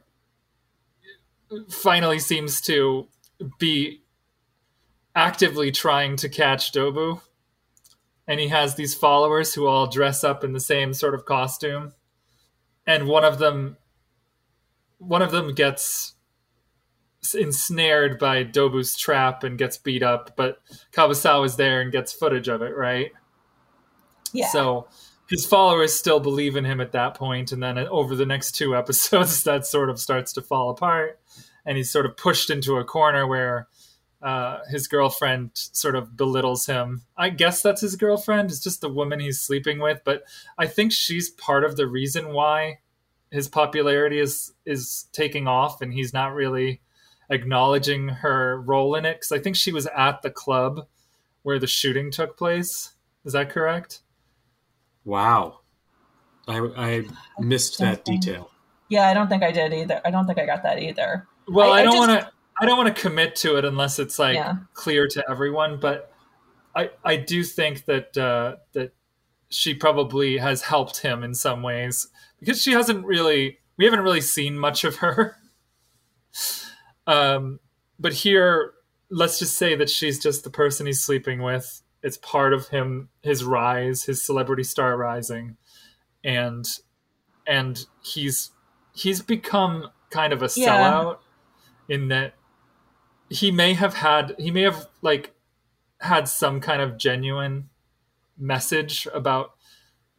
[1.69, 3.07] finally seems to
[3.59, 4.01] be
[5.15, 7.21] actively trying to catch Dobu.
[8.27, 11.93] And he has these followers who all dress up in the same sort of costume
[12.87, 13.77] and one of them
[14.97, 16.13] one of them gets
[17.33, 20.59] ensnared by Dobu's trap and gets beat up, but
[20.91, 23.11] Kabasawa is there and gets footage of it, right?
[24.31, 24.47] Yeah.
[24.49, 24.87] So
[25.29, 28.75] his followers still believe in him at that point, and then over the next two
[28.77, 31.19] episodes, that sort of starts to fall apart,
[31.65, 33.67] and he's sort of pushed into a corner where
[34.21, 37.03] uh, his girlfriend sort of belittles him.
[37.17, 38.49] I guess that's his girlfriend.
[38.49, 40.23] It's just the woman he's sleeping with, but
[40.57, 42.79] I think she's part of the reason why
[43.31, 46.81] his popularity is is taking off, and he's not really
[47.29, 49.17] acknowledging her role in it.
[49.17, 50.87] Because I think she was at the club
[51.43, 52.93] where the shooting took place.
[53.25, 54.01] Is that correct?
[55.05, 55.59] Wow,
[56.47, 57.03] I, I
[57.39, 58.51] missed that detail.
[58.89, 60.01] Yeah, I don't think I did either.
[60.05, 61.27] I don't think I got that either.
[61.47, 62.29] Well, I, I don't want to.
[62.59, 64.55] I don't want to commit to it unless it's like Yeah.
[64.73, 65.79] clear to everyone.
[65.79, 66.11] But
[66.75, 68.93] I I do think that uh, that
[69.49, 72.07] she probably has helped him in some ways
[72.39, 73.59] because she hasn't really.
[73.77, 75.37] We haven't really seen much of her.
[77.07, 77.59] Um,
[77.99, 78.73] but here,
[79.09, 81.81] let's just say that she's just the person he's sleeping with.
[82.05, 85.57] It's part of him, his rise, his celebrity star rising,
[86.23, 86.65] and
[87.47, 88.51] and he's
[88.93, 90.77] he's become kind of a Yeah.
[90.77, 91.17] sellout
[91.89, 92.35] in that
[93.29, 95.33] he may have had he may have like
[95.99, 97.69] had some kind of genuine
[98.37, 99.51] message about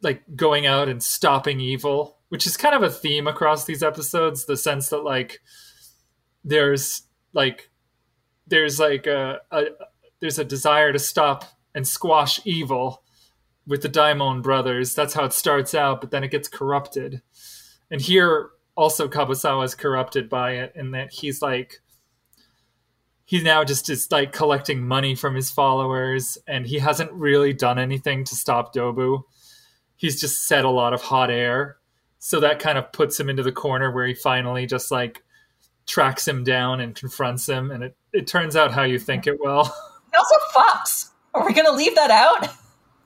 [0.01, 4.45] like going out and stopping evil which is kind of a theme across these episodes
[4.45, 5.39] the sense that like
[6.43, 7.69] there's like
[8.45, 9.63] there's like a, a
[10.19, 11.45] there's a desire to stop
[11.77, 13.03] and squash evil
[13.65, 17.21] with the Daimon brothers that's how it starts out but then it gets corrupted
[17.91, 21.81] and here also Kabasawa is corrupted by it in that he's like
[23.27, 27.77] he now just is like collecting money from his followers and he hasn't really done
[27.77, 29.23] anything to stop Dobu.
[29.97, 31.75] He's just set a lot of hot air.
[32.19, 35.25] So that kind of puts him into the corner where he finally just like
[35.85, 39.39] tracks him down and confronts him and it, it turns out how you think it
[39.39, 39.69] will.
[40.09, 41.09] He also fucks.
[41.37, 42.49] Are we going to leave that out?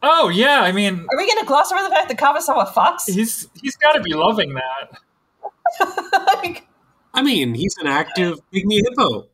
[0.03, 3.11] oh yeah, I mean Are we going to gloss over the fact that Kabasawa fucks?
[3.11, 4.97] he's he's got to be loving that.
[6.27, 6.67] like,
[7.13, 9.27] I mean, he's an active pygmy hippo.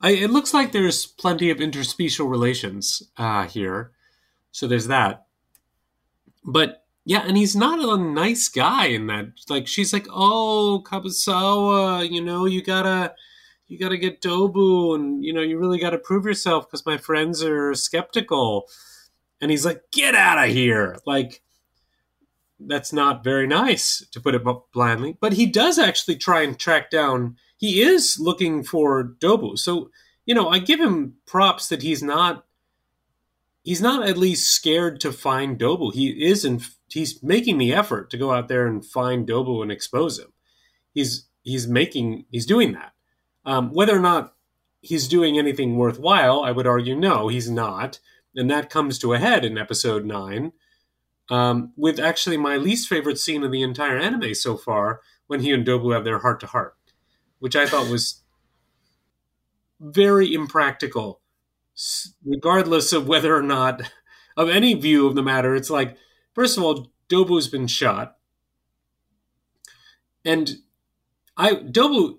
[0.00, 3.92] I, it looks like there's plenty of interspecial relations uh, here,
[4.52, 5.26] so there's that.
[6.44, 9.26] But yeah, and he's not a nice guy in that.
[9.48, 13.14] Like she's like, "Oh, Kabasawa, you know, you gotta,
[13.68, 17.42] you gotta get Dobu, and you know, you really gotta prove yourself because my friends
[17.42, 18.68] are skeptical."
[19.40, 21.42] And he's like, "Get out of here!" Like
[22.60, 25.16] that's not very nice to put it blindly.
[25.20, 27.36] But he does actually try and track down.
[27.56, 29.58] He is looking for Dobu.
[29.58, 29.90] So
[30.28, 32.44] you know, I give him props that he's not.
[33.62, 35.92] He's not at least scared to find Dobu.
[35.92, 39.72] He is, in, he's making the effort to go out there and find Dobu and
[39.72, 40.32] expose him.
[40.92, 42.92] He's he's making he's doing that.
[43.48, 44.34] Um, whether or not
[44.82, 47.98] he's doing anything worthwhile, I would argue no, he's not,
[48.36, 50.52] and that comes to a head in episode nine
[51.30, 55.50] um, with actually my least favorite scene of the entire anime so far when he
[55.50, 56.76] and Dobu have their heart to heart,
[57.38, 58.22] which I thought was
[59.80, 61.22] very impractical,
[62.22, 63.80] regardless of whether or not
[64.36, 65.54] of any view of the matter.
[65.54, 65.96] It's like,
[66.34, 68.18] first of all, Dobu's been shot,
[70.22, 70.58] and
[71.34, 72.18] I Dobu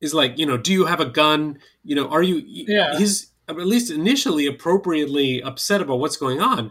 [0.00, 1.58] is like, you know, do you have a gun?
[1.84, 2.42] You know, are you?
[2.44, 2.96] Yeah.
[2.98, 6.70] He's at least initially appropriately upset about what's going on.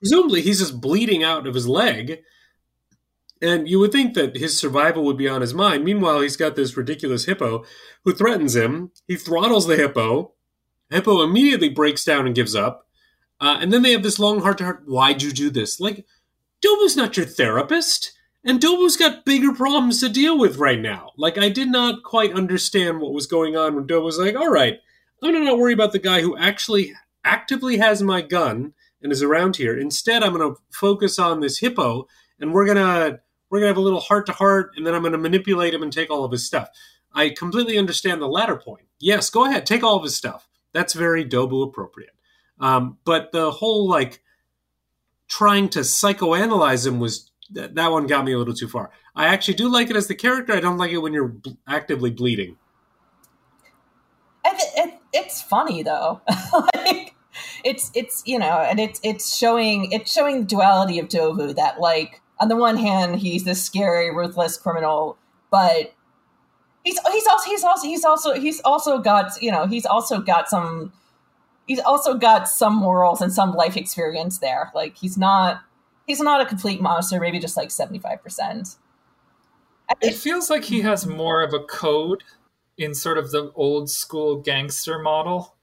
[0.00, 2.22] Presumably he's just bleeding out of his leg.
[3.40, 5.84] And you would think that his survival would be on his mind.
[5.84, 7.64] Meanwhile he's got this ridiculous hippo
[8.04, 8.90] who threatens him.
[9.06, 10.32] He throttles the hippo.
[10.90, 12.86] Hippo immediately breaks down and gives up.
[13.40, 15.78] Uh, and then they have this long heart to heart why'd you do this?
[15.78, 16.06] Like
[16.62, 18.12] dobu's not your therapist
[18.44, 22.32] and dobu's got bigger problems to deal with right now like i did not quite
[22.32, 24.80] understand what was going on when dobu was like all right
[25.22, 26.92] i'm gonna not worry about the guy who actually
[27.24, 28.72] actively has my gun
[29.02, 29.78] and is around here.
[29.78, 32.08] Instead, I'm going to focus on this hippo,
[32.40, 33.20] and we're gonna
[33.50, 35.82] we're gonna have a little heart to heart, and then I'm going to manipulate him
[35.82, 36.68] and take all of his stuff.
[37.12, 38.86] I completely understand the latter point.
[38.98, 40.48] Yes, go ahead, take all of his stuff.
[40.72, 42.14] That's very Dobu appropriate.
[42.60, 44.22] Um, but the whole like
[45.28, 48.90] trying to psychoanalyze him was that, that one got me a little too far.
[49.14, 50.52] I actually do like it as the character.
[50.52, 52.56] I don't like it when you're bl- actively bleeding.
[54.44, 56.20] I th- it, it's funny though.
[56.74, 57.14] like,
[57.64, 61.80] it's it's you know, and it's it's showing it's showing the duality of Dobu that
[61.80, 65.18] like on the one hand he's this scary, ruthless criminal,
[65.50, 65.94] but
[66.84, 70.48] he's he's also he's also he's also he's also got you know he's also got
[70.48, 70.92] some
[71.66, 74.70] he's also got some morals and some life experience there.
[74.74, 75.62] Like he's not
[76.08, 77.20] he's not a complete monster.
[77.20, 78.76] Maybe just like seventy five percent.
[80.00, 82.24] It feels like he has more of a code
[82.76, 85.54] in sort of the old school gangster model,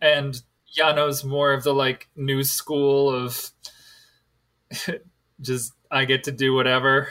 [0.00, 0.40] and
[0.78, 3.50] Yano's more of the like new school of
[5.40, 7.08] just I get to do whatever.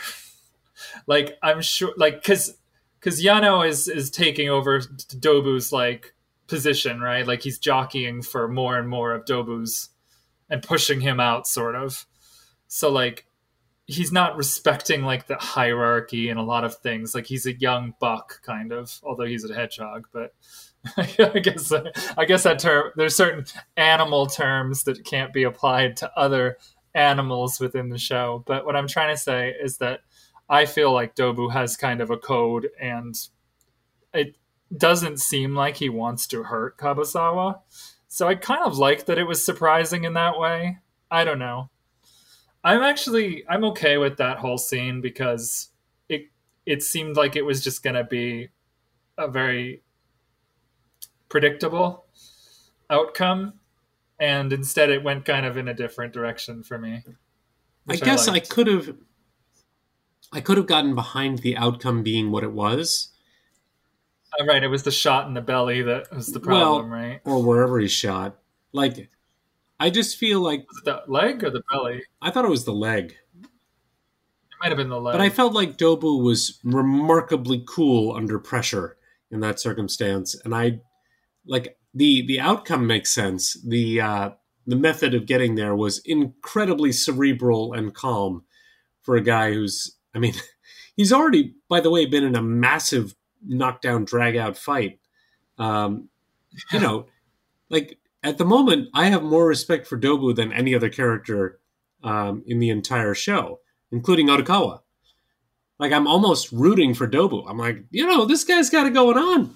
[1.07, 2.57] like I'm sure, like because
[2.99, 4.79] because Yano is is taking over
[5.19, 6.13] Dobu's like
[6.47, 7.27] position, right?
[7.27, 9.89] Like he's jockeying for more and more of Dobu's
[10.49, 12.05] and pushing him out, sort of.
[12.67, 13.25] So like
[13.85, 17.15] he's not respecting like the hierarchy and a lot of things.
[17.15, 20.07] Like he's a young buck, kind of, although he's a hedgehog.
[20.11, 20.33] But
[20.97, 21.71] I guess
[22.17, 23.45] I guess that term there's certain
[23.75, 26.57] animal terms that can't be applied to other
[26.93, 28.43] animals within the show.
[28.45, 30.01] But what I'm trying to say is that
[30.49, 33.15] I feel like Dobu has kind of a code, and
[34.13, 34.35] it
[34.75, 37.59] doesn't seem like he wants to hurt Kabasawa.
[38.07, 40.79] So I kind of like that it was surprising in that way.
[41.11, 41.69] I don't know.
[42.63, 45.69] I'm actually I'm okay with that whole scene because
[46.09, 46.29] it
[46.65, 48.49] it seemed like it was just gonna be
[49.17, 49.83] a very
[51.29, 52.05] predictable
[52.89, 53.53] outcome,
[54.19, 57.03] and instead it went kind of in a different direction for me.
[57.89, 58.95] I guess I, I could have
[60.33, 63.09] I could have gotten behind the outcome being what it was.
[64.39, 67.21] Oh, right, it was the shot in the belly that was the problem, well, right?
[67.23, 68.37] Or wherever he shot.
[68.73, 69.09] Like,
[69.79, 72.03] I just feel like the leg or the belly.
[72.21, 73.15] I thought it was the leg.
[73.41, 73.49] It
[74.61, 78.97] might have been the leg, but I felt like Dobu was remarkably cool under pressure
[79.29, 80.81] in that circumstance, and I
[81.45, 83.61] like the the outcome makes sense.
[83.63, 84.29] The uh,
[84.65, 88.43] the method of getting there was incredibly cerebral and calm
[89.03, 90.33] for a guy who's I mean,
[90.97, 93.15] he's already, by the way, been in a massive
[93.45, 94.99] knockdown, drag out fight.
[95.57, 96.09] Um,
[96.71, 97.05] you know,
[97.69, 101.59] like at the moment, I have more respect for Dobu than any other character
[102.03, 103.59] um, in the entire show,
[103.91, 104.81] including Odokawa.
[105.79, 107.45] Like I'm almost rooting for Dobu.
[107.47, 109.55] I'm like, you know, this guy's got it going on.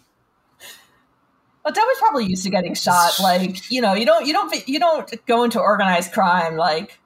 [1.64, 3.20] Well, Dobu's probably used to getting shot.
[3.20, 7.00] Like, you know, you don't, you don't, you don't go into organized crime like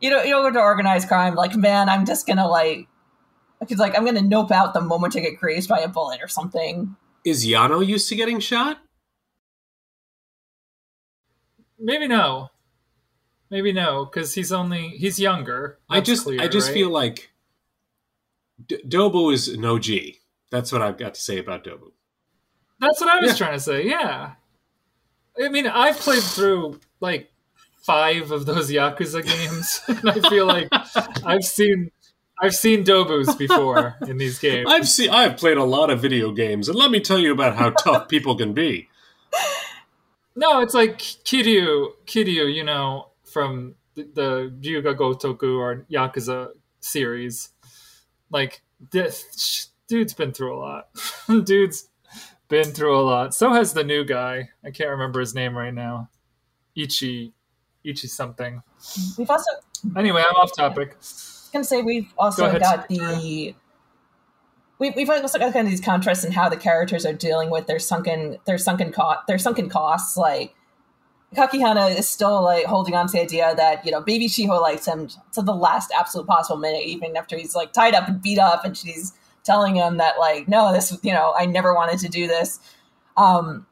[0.00, 2.86] you know, you don't go to organized crime like, man, I'm just gonna like,
[3.60, 6.28] because like I'm gonna nope out the moment I get grazed by a bullet or
[6.28, 6.96] something.
[7.24, 8.78] Is Yano used to getting shot?
[11.78, 12.50] Maybe no.
[13.50, 15.78] Maybe no, because he's only he's younger.
[15.88, 16.74] I just clear, I just right?
[16.74, 17.30] feel like
[18.66, 19.86] D- Dobu is an OG.
[20.50, 21.92] That's what I've got to say about Dobu.
[22.80, 23.36] That's what I was Yeah.
[23.36, 23.86] trying to say.
[23.88, 24.32] Yeah.
[25.42, 27.30] I mean, I've played through like
[27.86, 30.68] five of those Yakuza games, and I feel like
[31.24, 31.90] I've seen
[32.40, 34.66] I've seen Dobus before in these games.
[34.70, 37.56] I've seen I've played a lot of video games, and let me tell you about
[37.56, 38.88] how tough people can be.
[40.38, 46.50] No, it's like Kiryu, Kiryu, you know, from the, the Ryu ga Gotoku or Yakuza
[46.78, 47.48] series.
[48.30, 48.62] Like,
[48.92, 50.90] this dude's been through a lot.
[51.44, 51.88] dude's
[52.46, 53.34] been through a lot.
[53.34, 54.50] So has the new guy.
[54.64, 56.08] I can't remember his name right now.
[56.76, 57.32] Ichi,
[57.82, 58.62] Ichi something.
[59.18, 59.50] We've also
[59.96, 60.92] Anyway, I'm off topic.
[60.92, 63.54] I was gonna say we've also Go got the
[64.78, 67.66] we, we've also got kind of these contrasts in how the characters are dealing with
[67.66, 70.16] their sunken their sunken cost their sunken costs.
[70.16, 70.54] Like
[71.34, 74.86] Kakihana is still like holding on to the idea that you know baby Shiho likes
[74.86, 78.38] him to the last absolute possible minute, even after he's like tied up and beat
[78.38, 79.12] up, and she's
[79.44, 82.60] telling him that like no, this you know I never wanted to do this.
[83.16, 83.66] Um,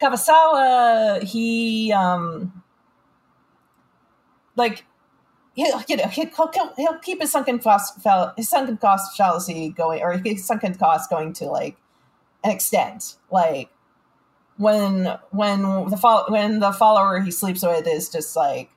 [0.00, 2.62] Kabasawa, he um,
[4.54, 4.84] like
[5.56, 6.30] he'll, you know, he'll,
[6.76, 7.98] he'll, keep his sunken cost
[8.36, 11.76] his sunken cost fallacy going, or his sunken cost going to like
[12.44, 13.16] an extent.
[13.30, 13.70] Like
[14.58, 18.70] when when the fol- when the follower he sleeps with is just like,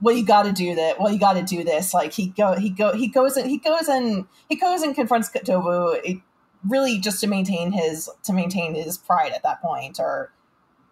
[0.00, 0.98] well, you got to do that.
[0.98, 1.94] Well, you got to do this.
[1.94, 5.30] Like he go he go he goes and he goes and he goes and confronts
[5.30, 5.96] Dobu.
[6.02, 6.20] It, eh,
[6.66, 10.32] really just to maintain his to maintain his pride at that point or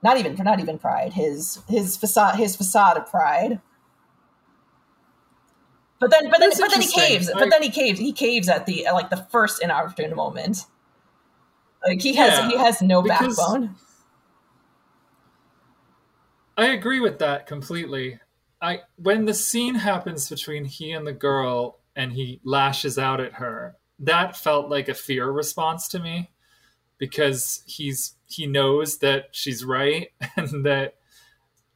[0.02, 3.60] not even for not even pride his his facade his facade of pride
[6.04, 8.48] but then but then but then he caves I- but then he caves he caves
[8.48, 10.66] at the like the first inopportune moment.
[11.86, 13.76] Like he has Yeah, he has no backbone.
[16.56, 18.20] I agree with that completely.
[18.60, 23.34] I when the scene happens between he and the girl and he lashes out at
[23.34, 26.30] her, that felt like a fear response to me
[26.98, 30.94] because he's he knows that she's right and that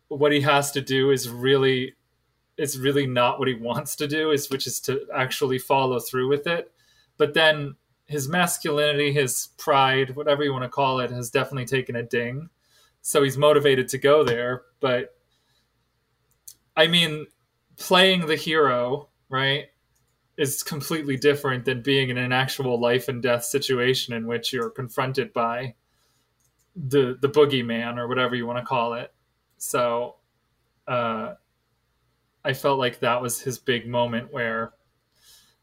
[0.08, 1.94] what he has to do is really
[2.58, 6.28] is really not what he wants to do is which is to actually follow through
[6.28, 6.72] with it.
[7.16, 11.96] But then his masculinity, his pride, whatever you want to call it, has definitely taken
[11.96, 12.50] a ding
[13.02, 15.16] so he's motivated to go there but
[16.76, 17.26] i mean
[17.78, 19.66] playing the hero right
[20.36, 24.70] is completely different than being in an actual life and death situation in which you're
[24.70, 25.74] confronted by
[26.76, 29.12] the the boogeyman or whatever you want to call it.
[29.56, 30.14] So
[30.86, 31.34] uh,
[32.48, 34.72] I felt like that was his big moment where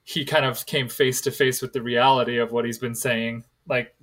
[0.04, 3.44] he kind of came face to face with the reality of what he's been saying.
[3.68, 3.96] Like,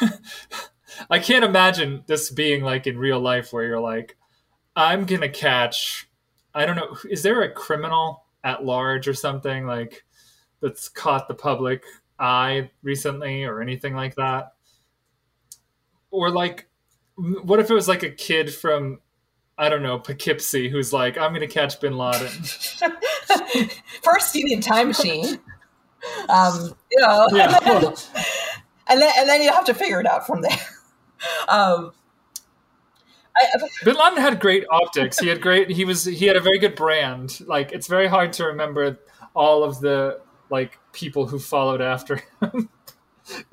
[1.10, 4.16] I can't imagine this being like in real life where you're like,
[4.74, 6.08] I'm gonna catch.
[6.54, 6.96] I don't know.
[7.10, 10.04] Is there a criminal at large or something like
[10.62, 11.84] that's caught the public
[12.18, 14.54] eye recently or anything like that?
[16.10, 16.70] Or like,
[17.16, 19.00] what if it was like a kid from
[19.62, 22.28] I don't know, Poughkeepsie, who's like, I'm going to catch Bin Laden.
[24.02, 25.38] First, you need a time machine.
[26.28, 27.56] Um, you know, Yeah.
[28.88, 30.58] and then and then you have to figure it out from there.
[31.48, 31.92] Um,
[33.36, 33.44] I,
[33.84, 35.20] Bin Laden had great optics.
[35.20, 35.70] He had great.
[35.70, 36.04] He was.
[36.04, 37.38] He had a very good brand.
[37.46, 38.98] Like it's very hard to remember
[39.36, 42.68] all of the like people who followed after him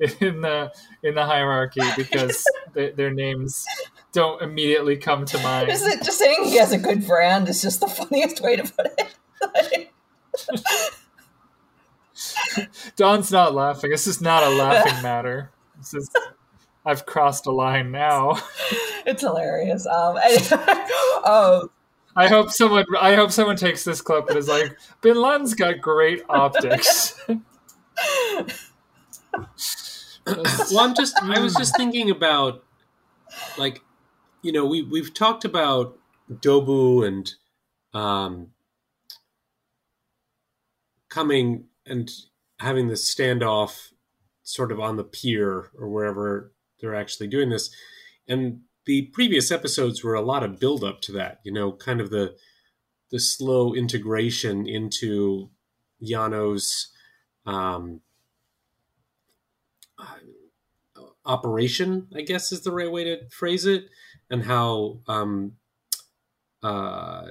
[0.20, 0.72] in the
[1.04, 2.44] in the hierarchy because
[2.74, 3.64] they, their names
[4.12, 5.68] don't immediately come to mind.
[5.68, 8.64] Is it just saying he has a good brand is just the funniest way to
[8.64, 9.14] put it.
[12.96, 13.90] Don's not laughing.
[13.90, 15.50] This is not a laughing matter.
[15.78, 16.10] This is.
[16.84, 18.40] I've crossed a line now.
[19.06, 19.86] it's hilarious.
[19.86, 20.52] Um, and,
[21.24, 21.70] um,
[22.16, 22.84] I hope someone.
[23.00, 27.18] I hope someone takes this clip and is like, Bin Laden's got great optics.
[27.28, 27.40] well,
[30.78, 32.64] I'm just I was just thinking about
[33.56, 33.82] like
[34.42, 35.98] you know we we've talked about
[36.30, 37.32] Dobu and
[37.92, 38.48] um
[41.08, 42.10] coming and
[42.60, 43.90] having this standoff
[44.42, 47.70] sort of on the pier or wherever they're actually doing this.
[48.28, 52.00] And the previous episodes were a lot of build up to that you know kind
[52.00, 52.36] of the
[53.10, 55.50] the slow integration into
[56.00, 56.88] Yano's
[57.46, 58.00] um
[61.24, 63.88] operation, I guess is the right way to phrase it,
[64.30, 65.52] and how um,
[66.62, 67.26] uh,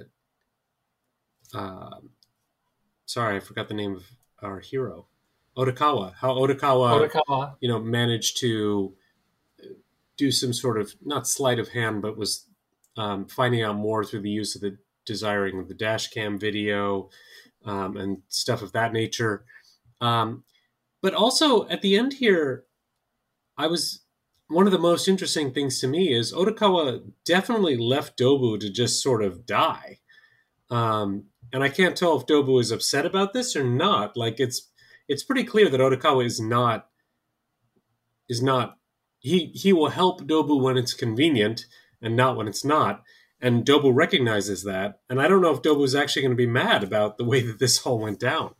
[1.54, 1.96] uh,
[3.06, 4.06] sorry, I forgot the name of
[4.42, 5.08] our hero,
[5.58, 6.14] Odokawa.
[6.16, 7.56] How Odokawa, Odokawa.
[7.60, 8.94] you know, managed to
[10.18, 12.46] do some sort of not sleight of hand, but was
[12.98, 17.10] um, finding out more through the use of the desiring of the dash cam video
[17.66, 19.46] um, and stuff of that nature.
[20.02, 20.44] Um,
[21.02, 22.66] but also at the end here,
[23.58, 24.02] I was
[24.50, 29.02] one of the most interesting things to me is Odokawa definitely left Dobu to just
[29.02, 30.00] sort of die.
[30.72, 34.18] Um, and I can't tell if Dobu is upset about this or not.
[34.18, 34.70] Like it's
[35.08, 36.88] it's pretty clear that Odokawa is not
[38.28, 38.78] is not
[39.20, 41.66] he he will help Dobu when it's convenient
[42.02, 43.04] and not when it's not.
[43.42, 45.00] And Dobu recognizes that.
[45.10, 47.42] And I don't know if Dobu is actually going to be mad about the way
[47.42, 48.56] that this all went down.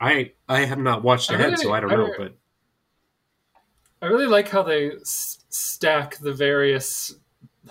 [0.00, 2.12] I I have not watched ahead, really- so I don't I know.
[2.16, 2.38] But
[4.00, 7.14] I really like how they s- stack the various.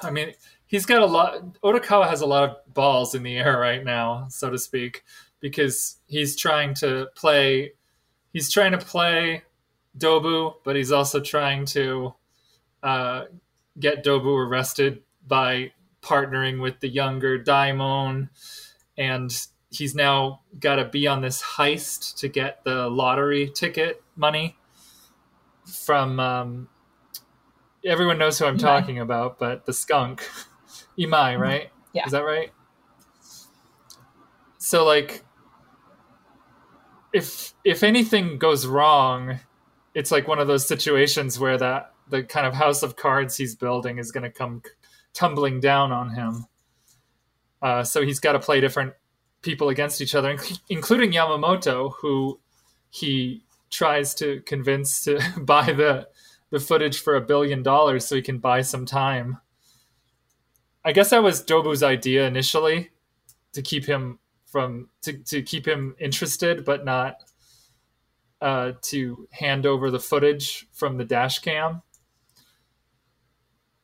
[0.02, 0.34] I mean,
[0.66, 1.62] he's got a lot.
[1.62, 5.04] Odokawa has a lot of balls in the air right now, so to speak,
[5.40, 7.74] because he's trying to play.
[8.34, 9.44] He's trying to play
[9.98, 12.14] Dobu, but he's also trying to
[12.84, 13.26] uh,
[13.80, 15.72] get Dobu arrested by
[16.02, 18.30] partnering with the younger Daimon,
[18.98, 24.56] and he's now got to be on this heist to get the lottery ticket money
[25.68, 26.70] from um,
[27.86, 28.62] everyone knows who I'm Imai.
[28.62, 30.28] talking about, but the skunk,
[31.00, 31.70] Imai, right?
[31.94, 32.06] Yeah.
[32.06, 32.52] is that right?
[34.58, 35.24] So like,
[37.14, 39.40] if if anything goes wrong,
[39.94, 43.56] it's like one of those situations where that the kind of house of cards he's
[43.56, 44.62] building is going to come
[45.14, 46.46] tumbling down on him.
[47.62, 48.94] Uh, so he's got to play different
[49.42, 50.38] people against each other,
[50.70, 52.40] including Yamamoto, who
[52.90, 56.08] he tries to convince to buy the
[56.50, 59.38] the footage for a billion dollars so he can buy some time.
[60.86, 62.92] I guess that was Dobu's idea initially
[63.54, 67.18] to keep him from to, to keep him interested but not
[68.40, 71.82] uh, to hand over the footage from the dash cam.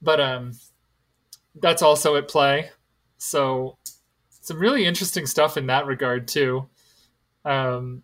[0.01, 0.53] But um
[1.55, 2.69] that's also at play.
[3.17, 3.77] So
[4.29, 6.69] some really interesting stuff in that regard too.
[7.45, 8.03] Um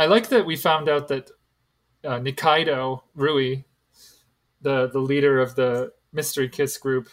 [0.00, 1.30] I like that we found out that
[2.02, 3.64] uh, Nikaido Rui,
[4.62, 7.10] the the leader of the Mystery Kiss group,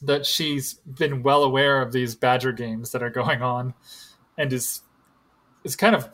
[0.00, 3.74] that she's been well aware of these Badger games that are going on,
[4.38, 4.80] and is
[5.64, 6.08] is kind of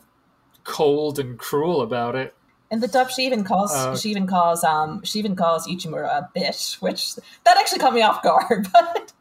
[0.65, 2.35] cold and cruel about it.
[2.69, 6.09] And the dub she even calls Uh, she even calls um she even calls Ichimura
[6.09, 8.67] a bitch, which that actually caught me off guard.
[8.73, 9.13] But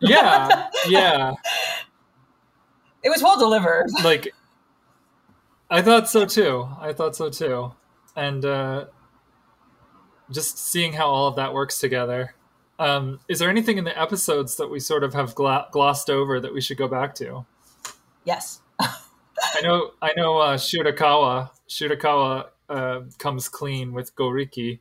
[0.00, 1.34] Yeah, yeah.
[3.04, 3.86] It was well delivered.
[4.02, 4.34] like
[5.70, 6.68] I thought so too.
[6.80, 7.72] I thought so too.
[8.14, 8.86] And uh
[10.30, 12.34] just seeing how all of that works together.
[12.78, 16.40] Um, is there anything in the episodes that we sort of have gla- glossed over
[16.40, 17.46] that we should go back to?
[18.24, 18.60] Yes.
[18.80, 20.38] I know, I know.
[20.38, 24.80] Uh, Shirakawa, Shirakawa uh, comes clean with Goriki,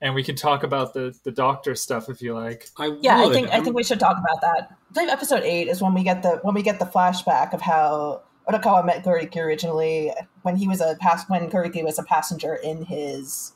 [0.00, 2.68] and we can talk about the the doctor stuff if you like.
[2.78, 3.30] I Yeah, would.
[3.30, 4.70] I think I think we should talk about that.
[4.70, 7.60] I believe episode eight is when we get the when we get the flashback of
[7.60, 12.54] how Odokawa met Goriki originally when he was a pass when Goriki was a passenger
[12.54, 13.52] in his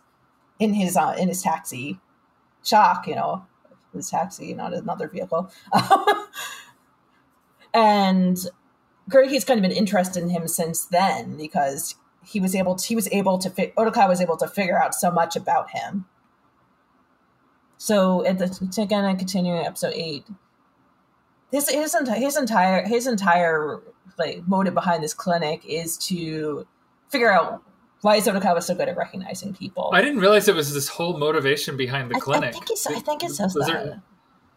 [0.59, 1.99] in his uh, in his taxi.
[2.63, 3.45] Shock, you know,
[3.93, 5.51] his taxi, not another vehicle.
[7.75, 8.39] and
[9.11, 12.95] Goriki's kind of been interested in him since then because he was able to, he
[12.95, 16.07] was able to fi- was able to figure out so much about him.
[17.77, 20.25] So at the, again, continuing episode eight,
[21.55, 23.81] his his, enti- his entire his entire
[24.19, 26.67] like motive behind this clinic is to
[27.09, 27.63] figure out
[28.03, 29.91] why is Odokawa so good at recognizing people.
[29.93, 32.49] I didn't realize it was this whole motivation behind the I- clinic.
[32.51, 33.73] I, think it's I think it says Was that.
[33.85, 34.03] there-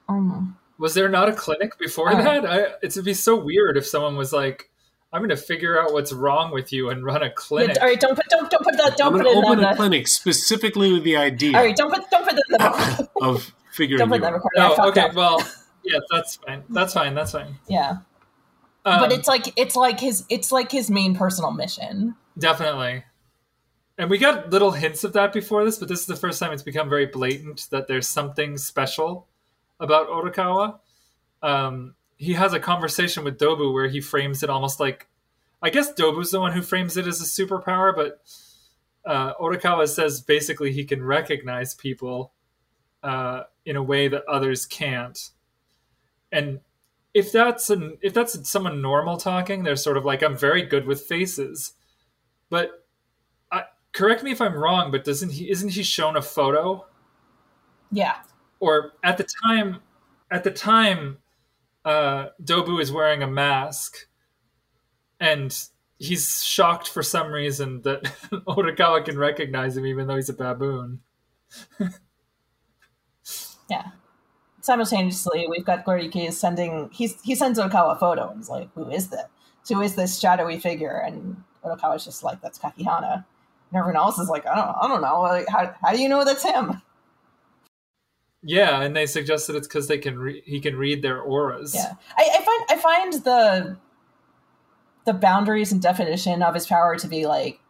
[0.10, 2.22] Um, Was there not a clinic before Uh.
[2.22, 2.46] that?
[2.46, 4.70] I, it'd be so weird if someone was like,
[5.14, 7.88] "I'm going to figure out what's wrong with you and run a yeah, clinic." all
[7.88, 9.64] right, don't put don't don't put that I'm don't going put to it in open
[9.64, 9.76] a the.
[9.76, 13.26] clinic specifically with the idea All right, don't put don't put that the.
[13.26, 14.34] of figuring don't put that out.
[14.34, 14.62] recording.
[14.62, 15.02] Oh, fucked okay.
[15.08, 15.14] up.
[15.16, 15.42] Well,
[15.88, 16.64] yeah, that's fine.
[16.70, 17.16] That's fine.
[17.16, 17.56] That's fine.
[17.68, 17.98] Yeah,
[18.86, 22.16] Um, but it's like it's like his it's like his main personal mission.
[22.38, 23.04] definitely.
[24.00, 26.52] And we got little hints of that before this, but this is the first time
[26.52, 29.28] it's become very blatant that there's something special
[29.80, 30.80] about Odokawa.
[31.42, 35.08] Um, he has a conversation with Dobu where he frames it almost like,
[35.64, 38.22] I guess Dobu's the one who frames it as a superpower, but
[39.04, 42.34] uh, Odokawa says basically he can recognize people
[43.02, 45.32] uh, in a way that others can't.
[46.32, 46.60] And
[47.14, 50.86] if that's an if that's someone normal talking, they're sort of like, I'm very good
[50.86, 51.74] with faces.
[52.50, 52.86] But
[53.52, 53.64] I,
[53.94, 56.86] correct me if I'm wrong, but doesn't he isn't he shown a photo?
[57.92, 58.18] Yeah,
[58.60, 59.80] Or at the time
[60.30, 61.20] at the time
[61.86, 64.08] uh, Dobu is wearing a mask
[65.20, 65.58] and
[65.98, 71.00] he's shocked for some reason that Odokawa can recognize him even though he's a baboon.
[73.70, 73.92] yeah.
[74.68, 78.68] Simultaneously, we've got Goriki is sending he's he sends Odokawa a photo and he's like,
[78.76, 79.24] "Who is this?
[79.70, 83.14] Who is this shadowy figure?" And Odokawa's just like, "That's Kakihana."
[83.72, 85.22] And everyone else is like, "I don't, I don't know.
[85.22, 86.82] Like, how, how do you know that's him?"
[88.44, 91.74] Yeah, and they suggest that it's because they can re- he can read their auras.
[91.74, 93.78] Yeah, I, I find I find the
[95.06, 97.62] the boundaries and definition of his power to be like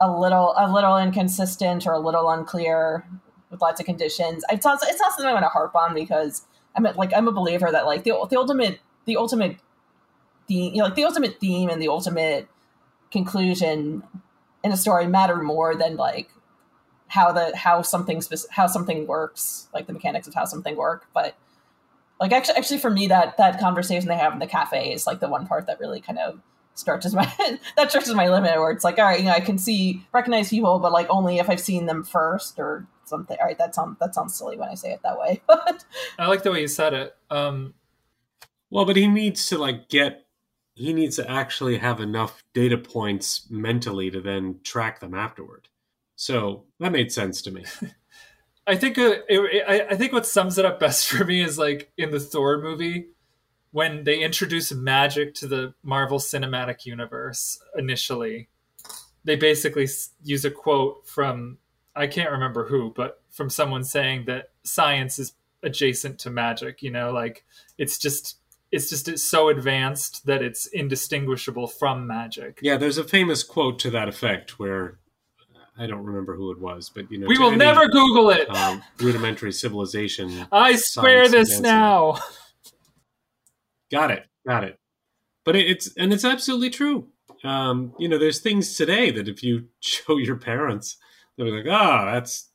[0.00, 3.06] a little a little inconsistent or a little unclear
[3.52, 4.42] with lots of conditions.
[4.50, 6.44] It's not it's not something I want to harp on because
[6.74, 9.58] I'm a, like I'm a believer that like the the ultimate the ultimate
[10.48, 12.48] theme you know like the ultimate theme and the ultimate
[13.12, 14.02] conclusion
[14.64, 16.30] in a story matter more than like
[17.08, 21.36] how the how something how something works like the mechanics of how something work but
[22.20, 25.20] like actually actually for me that that conversation they have in the cafe is like
[25.20, 26.40] the one part that really kind of
[26.74, 27.30] stretches my
[27.76, 30.48] that stretches my limit where it's like all right you know i can see recognize
[30.48, 33.96] people but like only if i've seen them first or something all right that sounds
[34.00, 35.84] that sounds silly when i say it that way but
[36.18, 37.16] I like the way you said it.
[37.30, 37.74] Um,
[38.70, 40.26] Well, but he needs to like get
[40.74, 45.68] he needs to actually have enough data points mentally to then track them afterward.
[46.16, 47.64] So that made sense to me.
[48.66, 51.42] I think uh, it, it, I, I think what sums it up best for me
[51.42, 53.08] is like in the Thor movie
[53.72, 58.48] when they introduce magic to the Marvel Cinematic Universe initially.
[59.24, 59.88] They basically
[60.22, 61.58] use a quote from
[61.94, 65.32] I can't remember who, but from someone saying that science is
[65.62, 66.82] adjacent to magic.
[66.82, 67.44] You know, like
[67.78, 68.36] it's just
[68.70, 72.58] it's just it's so advanced that it's indistinguishable from magic.
[72.62, 74.98] Yeah, there's a famous quote to that effect where
[75.78, 78.48] I don't remember who it was, but you know, We will any, never Google it.
[78.54, 80.46] um, rudimentary civilization.
[80.52, 82.18] I swear this now.
[83.90, 84.78] Got it, got it.
[85.44, 87.08] But it, it's and it's absolutely true.
[87.44, 90.96] Um, you know, there's things today that if you show your parents,
[91.36, 92.50] they'll be like, "Ah, that's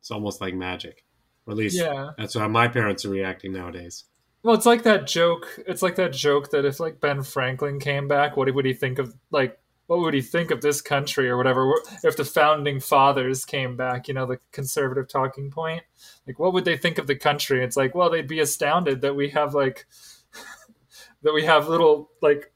[0.00, 1.04] it's almost like magic."
[1.46, 2.10] Or at least Yeah.
[2.18, 4.04] that's how my parents are reacting nowadays.
[4.42, 5.58] Well, it's like that joke.
[5.66, 8.98] It's like that joke that if like Ben Franklin came back, what would he think
[8.98, 11.74] of like what would he think of this country or whatever?
[12.04, 15.82] If the founding fathers came back, you know, the conservative talking point,
[16.28, 17.64] like what would they think of the country?
[17.64, 19.86] It's like, well, they'd be astounded that we have like
[21.22, 22.52] that we have little like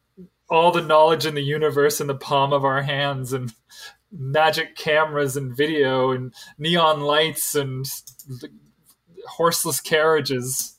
[0.48, 3.52] all the knowledge in the universe in the palm of our hands and
[4.16, 7.86] magic cameras and video and neon lights and
[9.26, 10.78] horseless carriages.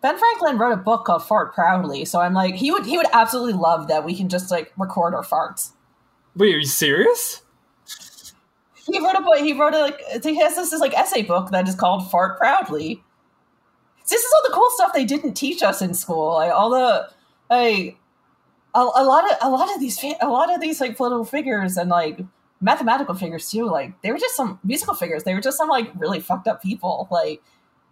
[0.00, 3.08] Ben Franklin wrote a book called Fart Proudly, so I'm like, he would he would
[3.12, 5.72] absolutely love that we can just like record our farts.
[6.36, 7.42] Wait, are you serious?
[8.74, 9.38] He wrote a book.
[9.38, 12.38] He wrote a like he has this, this like essay book that is called Fart
[12.38, 13.02] Proudly.
[14.08, 16.34] This is all the cool stuff they didn't teach us in school.
[16.34, 17.10] Like all the
[17.50, 17.96] like
[18.76, 21.76] a, a lot of a lot of these a lot of these like political figures
[21.76, 22.20] and like
[22.60, 23.64] mathematical figures too.
[23.64, 25.24] Like they were just some musical figures.
[25.24, 27.08] They were just some like really fucked up people.
[27.10, 27.42] Like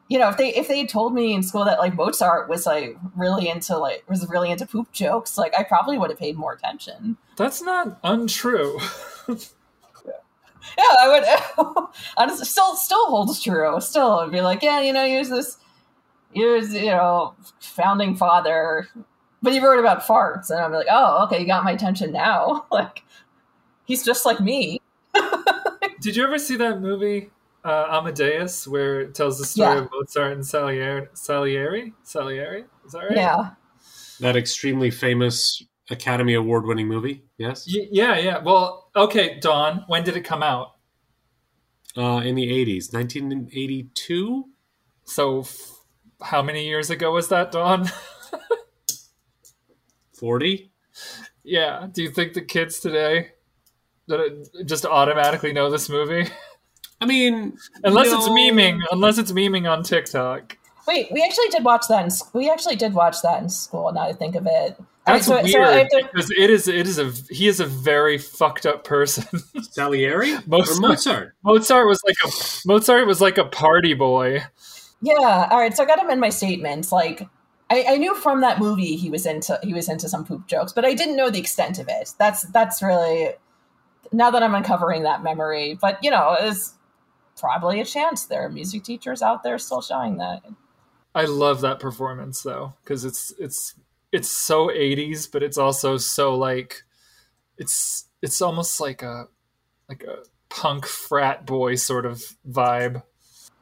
[0.09, 2.67] you know, if they if they had told me in school that like Mozart was
[2.67, 6.37] like really into like was really into poop jokes, like I probably would have paid
[6.37, 7.17] more attention.
[7.37, 8.79] That's not untrue.
[9.27, 9.35] Yeah,
[10.79, 11.09] yeah I
[11.57, 11.87] would.
[12.19, 13.81] honestly, still still holds true.
[13.81, 15.57] Still, I'd be like, yeah, you know, use this,
[16.35, 18.89] use you know, founding father,
[19.45, 22.67] but he wrote about farts, and I'm like, oh, okay, you got my attention now.
[22.73, 23.05] like,
[23.85, 24.81] he's just like me.
[26.01, 27.31] Did you ever see that movie
[27.65, 29.83] uh, Amadeus, where it tells the story Yeah.
[29.85, 31.09] of Mozart and Salieri?
[31.15, 31.93] Salieri?
[32.03, 32.65] Salieri?
[32.85, 33.17] Is that right?
[33.17, 33.51] Yeah,
[34.21, 37.25] That extremely famous Academy Award winning movie.
[37.39, 37.67] Yes.
[37.73, 38.39] Y- yeah, yeah.
[38.43, 39.85] Well, okay, Dawn.
[39.87, 40.73] When did it come out?
[41.97, 44.47] Uh, in the 80s, 1982?
[45.05, 45.71] So, f-
[46.23, 47.89] how many years ago was that, Dawn?
[50.17, 50.71] 40?
[51.43, 51.89] yeah.
[51.93, 53.31] Do you think the kids today
[54.07, 56.29] that just automatically know this movie?
[57.01, 58.35] I mean, unless it's no.
[58.35, 60.57] memeing, unless it's memeing on TikTok.
[60.87, 62.01] wait, we actually did watch that.
[62.01, 63.93] In, s- we actually did watch that in school.
[63.93, 64.77] Now I think of it.
[65.07, 67.61] All right, That's so- weird so to- because it is it is a he is
[67.61, 69.25] a very fucked up person.
[69.63, 71.35] Salieri Most- or Mozart?
[71.43, 72.31] Mozart was like a
[72.67, 74.43] Mozart was like a party boy.
[75.03, 75.49] Yeah.
[75.51, 75.77] All right.
[75.77, 76.91] So I got him in my statements.
[76.91, 77.29] Like,
[77.71, 80.73] I, I knew from that movie he was into he was into some poop jokes,
[80.73, 82.13] but I didn't know the extent of it.
[82.19, 83.31] That's that's really
[84.13, 85.79] now that I'm uncovering that memory.
[85.81, 86.75] But you know, it's
[87.39, 90.43] probably a chance there are music teachers out there still showing that.
[91.15, 93.75] I love that performance though because it's it's
[94.13, 96.83] it's so 80s, but it's also so like
[97.57, 99.27] it's it's almost like a
[99.89, 103.03] like a punk frat boy sort of vibe.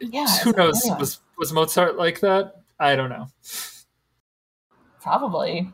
[0.01, 0.27] Yeah.
[0.39, 0.83] Who knows?
[0.99, 2.57] Was was Mozart like that?
[2.81, 3.29] I don't know.
[5.03, 5.73] Probably.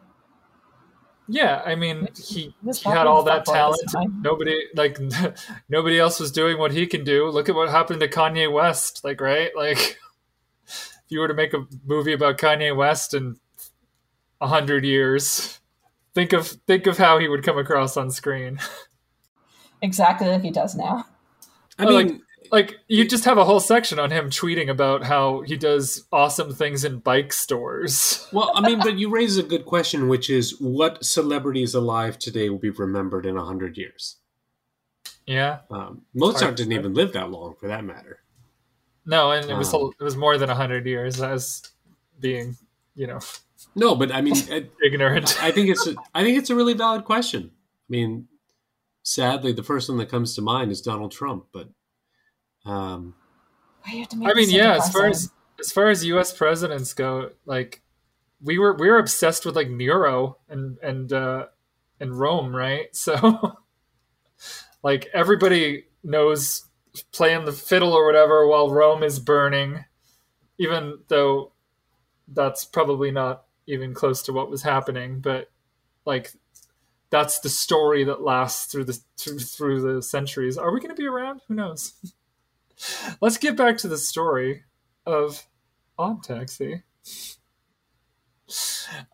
[1.31, 3.83] Yeah, I mean, he he had all that talent.
[4.23, 4.99] Nobody like
[5.69, 7.29] nobody else was doing what he can do.
[7.29, 9.05] Look at what happened to Kanye West.
[9.05, 9.51] Like, right?
[9.55, 9.77] Like,
[10.67, 13.37] if you were to make a movie about Kanye West in
[14.41, 15.61] a hundred years,
[16.15, 18.59] think of think of how he would come across on screen.
[19.81, 21.07] Exactly like he does now.
[21.79, 25.05] I Oh, like- mean, Like, you just have a whole section on him tweeting about
[25.05, 28.27] how he does awesome things in bike stores.
[28.33, 32.49] well, I mean, but you raise a good question, which is what celebrities alive today
[32.49, 34.17] will be remembered in 100 years?
[35.27, 35.59] Yeah.
[35.71, 38.21] Um, Mozart didn't even live that long, for that matter.
[39.05, 39.91] No, and it was Um.
[39.99, 41.63] it was more than a hundred years as
[42.21, 42.57] being,
[42.95, 43.21] you know,
[43.75, 44.37] No, but I mean,
[44.85, 45.43] ignorant.
[45.43, 47.51] I think it's a, I think it's a really valid question.
[47.53, 48.29] I mean,
[49.03, 51.69] sadly, the first one that comes to mind is Donald Trump, but
[52.69, 53.15] um,
[53.83, 54.77] Why you have to make I mean, yeah.
[54.77, 56.33] As far as as far as U.S.
[56.33, 57.83] presidents go, like
[58.43, 61.47] we were we were obsessed with like Nero and and uh,
[62.01, 62.89] and Rome, right?
[62.95, 63.59] So
[64.83, 66.65] like everybody knows
[67.13, 69.85] playing the fiddle or whatever while Rome is burning,
[70.59, 71.53] even though
[72.29, 75.21] that's probably not even close to what was happening.
[75.21, 75.51] But
[76.05, 76.33] like
[77.11, 80.59] that's the story that lasts through the through, through the centuries.
[80.59, 81.41] Are we going to be around?
[81.49, 81.95] Who knows?
[83.21, 84.65] Let's get back to the story
[85.07, 85.47] of
[85.99, 86.83] Odd Taxi.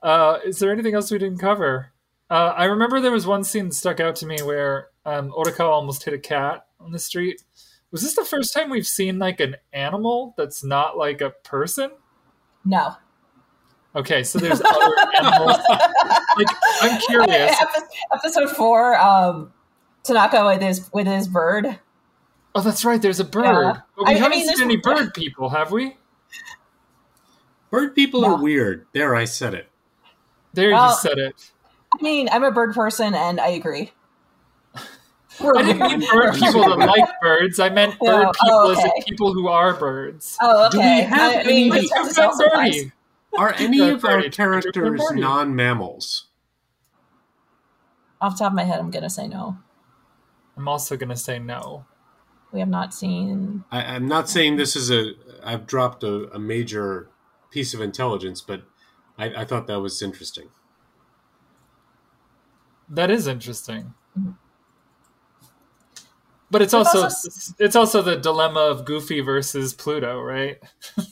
[0.03, 1.93] Uh, is there anything else we didn't cover?
[2.31, 6.05] Uh, I remember there was one scene that stuck out to me where um, almost
[6.05, 7.43] hit a cat on the street.
[7.91, 11.91] Was this the first time we've seen like an animal that's not like a person?
[12.65, 12.97] no.
[13.97, 15.59] Okay, so there's other animals.
[16.37, 16.49] Like,
[16.81, 17.57] I'm curious.
[18.13, 19.53] Episode four, um,
[20.03, 21.79] Tanaka with his with his bird.
[22.55, 23.01] Oh, that's right.
[23.03, 23.45] There's a bird.
[23.45, 23.81] Yeah.
[23.97, 25.97] But we I- I haven't mean, seen any bird people, have we?
[27.71, 28.35] bird people No.
[28.37, 28.87] are weird.
[28.93, 29.69] There, I said it.
[30.53, 31.51] There Well, you said it.
[31.99, 33.93] I mean, I'm a bird person, and I agree.
[34.77, 37.59] I didn't mean bird people that like birds.
[37.59, 40.37] I meant Yeah, bird people oh, as in people who are birds.
[40.41, 42.77] Oh, Do we have I, I mean, any- it's hard to Good tell sometimes.
[42.77, 42.93] birdie.
[43.37, 46.27] Are any of our characters non-mammals?
[48.21, 49.59] Off the top of my head, I'm gonna say no.
[50.57, 51.85] I'm also gonna say no.
[52.55, 53.65] We have not seen.
[53.73, 55.15] I, I'm not saying this is a.
[55.43, 57.09] I've dropped a, a major
[57.51, 58.63] piece of intelligence, but
[59.19, 60.49] I, I thought that was interesting.
[62.89, 63.95] That is interesting.
[64.17, 64.31] Mm-hmm.
[66.51, 70.59] But it's also also- it's, it's also the dilemma of Goofy versus Pluto, right?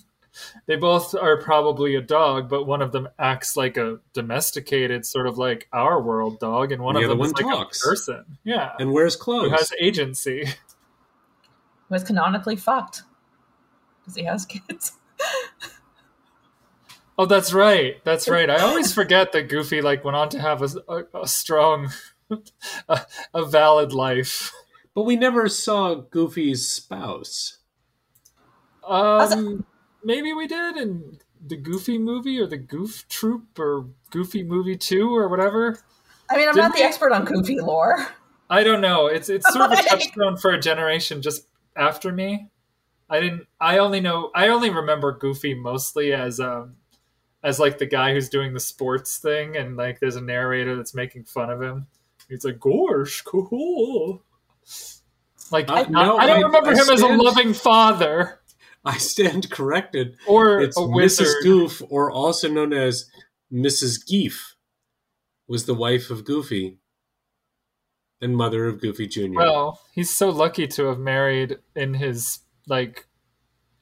[0.67, 5.27] they both are probably a dog, but one of them acts like a domesticated, sort
[5.27, 7.83] of like our world dog, and one The of other them is one like talks.
[7.85, 8.39] a person.
[8.45, 9.51] Yeah, And wears who clothes.
[9.51, 10.45] has agency.
[11.93, 13.03] Was canonically fucked
[14.01, 14.93] because he has kids.
[17.19, 18.03] Oh, that's right.
[18.05, 18.49] That's right.
[18.49, 21.93] I always forget that Goofy like went on to have a, a, a strong,
[22.89, 23.01] a,
[23.35, 24.51] a valid life.
[24.95, 27.59] But we never saw Goofy's spouse.
[28.83, 29.67] Um,
[30.03, 35.15] maybe we did in the Goofy movie or the Goof Troop or Goofy Movie Two
[35.15, 35.79] or whatever.
[36.31, 38.07] I mean, I'm Didn't not the we- expert on Goofy lore.
[38.49, 39.07] I don't know.
[39.07, 42.49] It's it's sort of a touchstone for a generation just after me.
[43.11, 43.47] I didn't.
[43.61, 44.31] I only know.
[44.35, 46.77] I only remember Goofy mostly as um
[47.45, 50.95] as like the guy who's doing the sports thing, and like there's a narrator that's
[50.95, 51.87] making fun of him.
[52.29, 54.23] He's like, "Gosh, cool."
[55.51, 58.41] Like not- no, I don't I- remember I him as a loving father
[58.85, 60.17] I stand corrected.
[60.27, 61.27] or It's a wizard.
[61.27, 61.43] Mrs.
[61.43, 63.11] Goof, or also known as
[63.53, 63.99] Mrs.
[64.11, 64.55] Geef,
[65.47, 66.79] was the wife of Goofy
[68.23, 69.33] and mother of Goofy Jr.
[69.35, 73.07] Well, he's so lucky to have married in his like.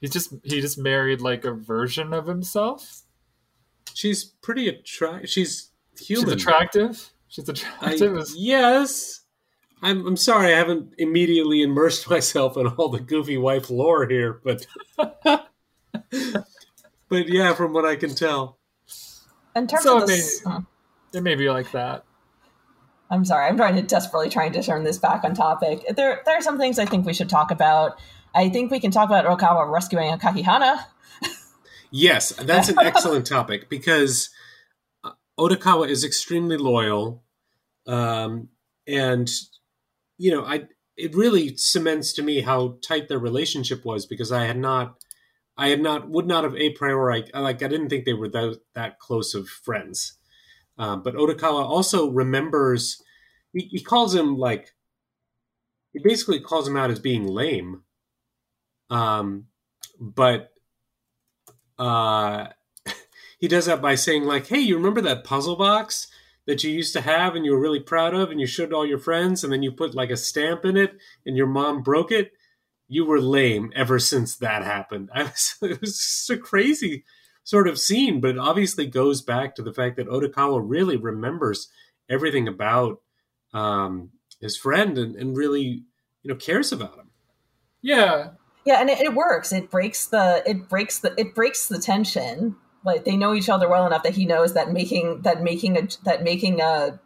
[0.01, 3.03] He's just he just married like a version of himself.
[3.95, 5.29] she's pretty attractive.
[5.31, 5.71] She's
[6.01, 6.25] human.
[6.25, 7.11] She's attractive.
[7.29, 8.17] She's attractive.
[8.17, 9.17] as- yes.
[9.83, 14.41] I'm, I'm sorry I haven't immediately immersed myself in all the Goofy wife lore here,
[14.45, 14.67] but
[17.09, 18.59] but yeah, from what I can tell.
[19.57, 20.67] In terms So of it this, may- oh,
[21.15, 22.05] It may be like that.
[23.11, 23.49] I'm sorry.
[23.49, 25.85] I'm trying to desperately trying to turn this back on topic.
[25.97, 27.99] There, there are some things I think we should talk about.
[28.35, 30.85] I think we can talk about Okawa rescuing Kakihana.
[31.91, 34.31] Yes, that's an excellent topic because
[35.03, 37.25] uh, Odokawa is extremely loyal,
[37.87, 38.49] um,
[38.87, 39.29] and
[40.17, 44.45] you know, I it really cements to me how tight their relationship was because I
[44.45, 45.03] had not,
[45.57, 48.61] I had not, would not have a priori like I didn't think they were that
[48.75, 50.17] that close of friends.
[50.81, 53.03] Um, but Odokawa also remembers.
[53.53, 54.73] He, he calls him like.
[55.93, 57.83] He basically calls him out as being lame.
[58.89, 59.49] Um,
[60.01, 60.53] but
[61.79, 62.47] uh,
[63.39, 66.09] he does that by saying like, "Hey, you remember that puzzle box
[66.47, 68.87] that you used to have and you were really proud of, and you showed all
[68.87, 72.11] your friends, and then you put like a stamp in it, and your mom broke
[72.11, 72.33] it.
[72.89, 77.05] You were lame ever since that happened." I was, it was just a crazy
[77.45, 81.69] sort of scene, but it obviously goes back to the fact that Odokawa really remembers
[82.09, 83.01] everything about
[83.53, 84.11] um,
[84.41, 85.85] his friend and, and really,
[86.23, 87.11] you know, cares about him.
[87.83, 88.31] Yeah,
[88.65, 89.53] Yeah, and it, it works.
[89.53, 92.57] It breaks the it breaks the it breaks the tension.
[92.85, 95.89] Like they know each other well enough that he knows that making that making a
[96.05, 97.01] that making a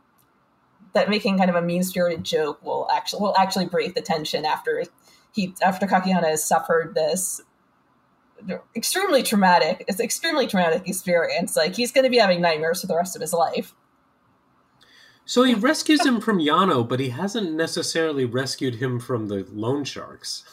[0.95, 4.45] that making kind of a mean spirited joke will actually will actually break the tension
[4.45, 4.85] after
[5.33, 7.41] he after Kakihana has suffered this
[8.77, 11.57] extremely traumatic it's extremely traumatic experience.
[11.57, 13.75] Like he's going to be having nightmares for the rest of his life.
[15.27, 19.85] So he rescues him from Yano, but he hasn't necessarily rescued him from the loan
[19.85, 20.45] sharks.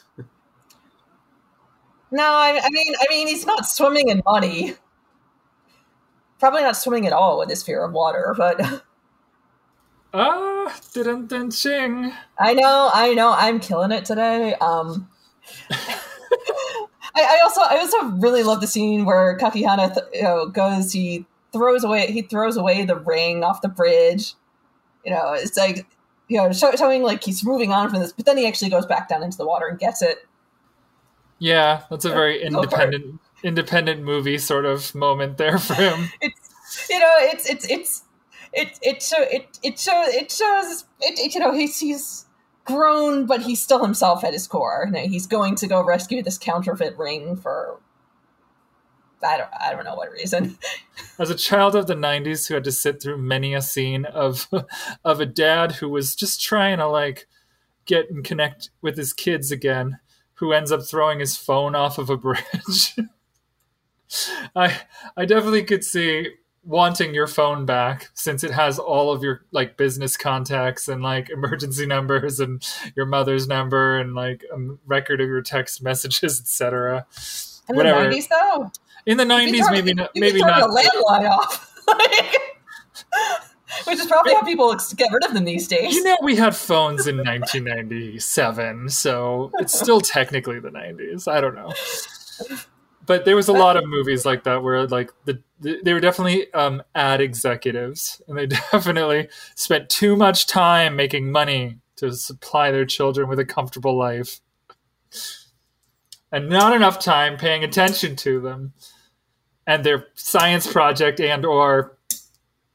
[2.10, 4.76] No, I, I mean, I mean, he's not swimming in money.
[6.40, 8.84] Probably not swimming at all with his fear of water, but
[10.14, 12.14] ah, didn't dun ching.
[12.40, 14.56] I know, I know, I'm killing it today.
[14.56, 15.10] Um,
[17.16, 20.94] I, I also, I also really love the scene where Kakihana th- you know, goes.
[20.94, 24.34] He throws away, he throws away the ring off the bridge.
[25.06, 25.86] You know, it's like,
[26.28, 28.86] you know, show, showing like he's moving on from this, but then he actually goes
[28.86, 30.28] back down into the water and gets it.
[31.40, 36.10] Yeah, that's a very Go for independent independent movie sort of moment there for him.
[36.22, 38.04] It's, you know, it's, it's, it's,
[38.54, 42.26] it, it, show, it, it shows, it shows, it, it, you know, he's, he's
[42.72, 44.88] grown, but he's still himself at his core.
[44.90, 47.80] Know, he's going to go rescue this counterfeit ring for,
[49.24, 50.58] I don't, I don't know what reason.
[51.20, 54.48] As a child of the '90s who had to sit through many a scene of
[55.06, 57.28] of a dad who was just trying to like
[57.86, 60.00] get and connect with his kids again,
[60.36, 62.96] who ends up throwing his phone off of a bridge.
[64.56, 64.82] I
[65.16, 66.30] I definitely could see
[66.64, 71.30] wanting your phone back since it has all of your like business contacts and like
[71.32, 72.64] emergency numbers and
[72.96, 77.06] your mother's number and like a record of your text messages etc
[77.70, 78.10] In Whatever.
[78.10, 78.72] the 90s, though?
[79.08, 81.68] in the You 90s turn- maybe not maybe not a landline off.
[83.88, 85.96] Which is probably how people get rid of them these days.
[85.96, 91.26] You know, we had phones in 1997, so it's still technically the 90s.
[91.28, 91.72] I don't know,
[93.06, 96.00] but there was a lot of movies like that where, like, the, the they were
[96.00, 102.72] definitely um, ad executives, and they definitely spent too much time making money to supply
[102.72, 104.40] their children with a comfortable life,
[106.32, 108.74] and not enough time paying attention to them.
[109.68, 111.98] and their science project and or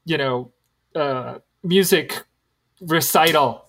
[0.05, 0.51] you know
[0.95, 2.23] uh, music
[2.81, 3.65] recital.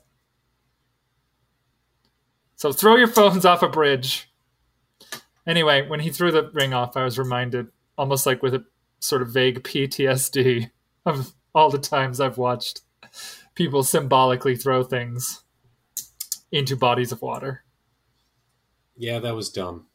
[2.56, 4.27] So throw your phones off a bridge.
[5.48, 8.64] Anyway, when he threw the ring off, I was reminded, almost like with a
[9.00, 10.70] sort of vague PTSD,
[11.06, 12.82] of all the times I've watched
[13.54, 15.42] people symbolically throw things
[16.52, 17.64] into bodies of water.
[18.94, 19.86] Yeah, that was dumb.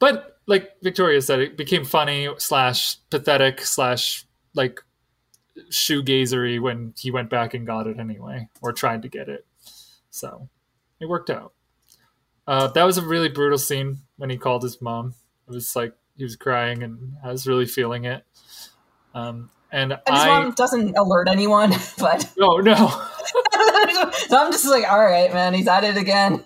[0.00, 4.80] But like Victoria said, it became funny slash pathetic slash like
[5.70, 9.46] shoegazery when he went back and got it anyway, or tried to get it.
[10.10, 10.48] So
[10.98, 11.52] it worked out.
[12.50, 15.14] Uh, that was a really brutal scene when he called his mom.
[15.46, 18.24] It was like he was crying and I was really feeling it.
[19.14, 22.74] Um, and, And his I mom doesn't alert anyone, but no no
[24.26, 26.42] so I'm just like, all right, man, he's at it again.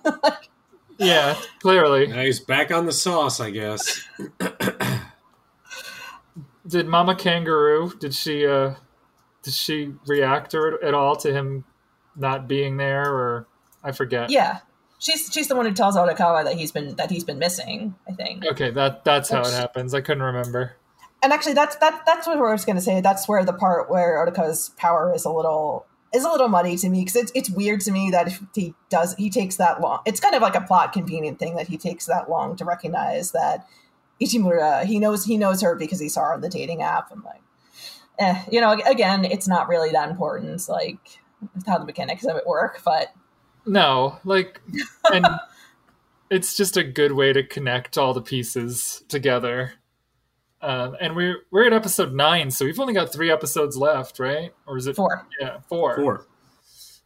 [0.98, 4.06] yeah clearly Now he's back on the sauce, I guess.
[6.68, 8.74] did Mama Kangaroo did she uh
[9.42, 11.64] did she react at all to him
[12.14, 13.46] not being there or
[13.82, 14.28] I forget.
[14.28, 14.58] yeah,
[15.04, 17.94] she's she's the one who tells Odokawa that he's been that he's been missing.
[18.08, 18.44] I think.
[18.46, 19.94] Okay, that that's how it happens.
[19.94, 20.76] I couldn't remember.
[21.22, 23.00] and actually that's that that's what I was going to say.
[23.00, 26.88] That's where the part where Odokawa's power is a little is a little muddy to
[26.88, 30.00] me because it's it's weird to me that if he does he takes that long.
[30.06, 33.32] It's kind of like a plot convenient thing that he takes that long to recognize
[33.32, 33.66] that
[34.20, 37.10] Ichimura he knows he knows her because he saw her on the dating app.
[37.10, 37.42] I'm like,
[38.18, 40.66] eh, you know, again, it's not really that important.
[40.68, 41.20] Like
[41.66, 43.08] how the mechanics of it work, but
[43.66, 44.60] No, like,
[45.12, 45.26] and
[46.30, 49.74] it's just a good way to connect all the pieces together.
[50.60, 54.54] Um, and we're we're at episode nine, so we've only got three episodes left, right?
[54.66, 55.26] Or is it four.
[55.38, 55.96] Yeah, four.
[55.96, 56.26] Four.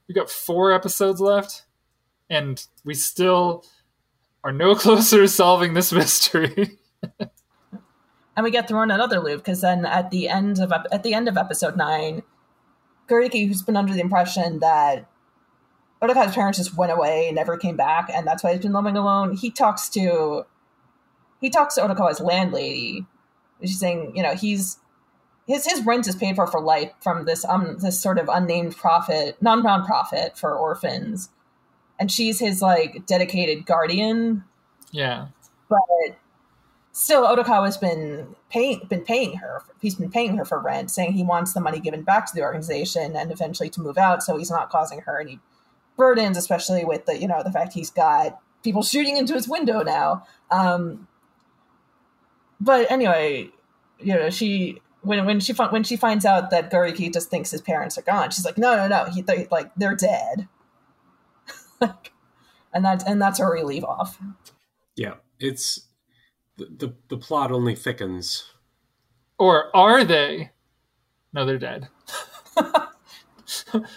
[0.08, 1.64] We got four episodes left,
[2.30, 3.64] and we still
[4.44, 6.78] are no closer to solving this mystery.
[7.20, 11.26] and we get thrown another loop because then at the end of at the end
[11.26, 12.22] of episode nine,
[13.08, 15.10] Goriki, who's been under the impression that
[16.02, 18.96] Odokawa's parents just went away and never came back, and that's why he's been living
[18.96, 20.44] alone, he talks to
[21.40, 23.06] he talks to Odokawa's landlady.
[23.60, 24.78] She's saying, you know, he's
[25.46, 28.76] his his rent is paid for for life from this um this sort of unnamed
[28.76, 31.30] profit non profit for orphans,
[31.98, 34.44] and she's his like dedicated guardian.
[34.92, 35.28] Yeah,
[35.68, 35.78] but
[36.92, 41.22] still Odokawa's been paying been paying her he's been paying her for rent saying he
[41.22, 44.50] wants the money given back to the organization and eventually to move out so he's
[44.50, 45.38] not causing her any
[45.98, 49.82] burdens especially with the you know the fact he's got people shooting into his window
[49.82, 51.06] now um
[52.60, 53.48] but anyway
[53.98, 57.50] you know she when when she fin- when she finds out that Goriki just thinks
[57.50, 60.48] his parents are gone she's like no no no he they, like they're dead
[61.80, 64.18] and that's and that's where we leave off
[64.96, 65.86] Yeah, it's
[66.56, 68.50] the, the the plot only thickens.
[69.38, 70.50] or are they?
[71.32, 71.88] No, they're dead.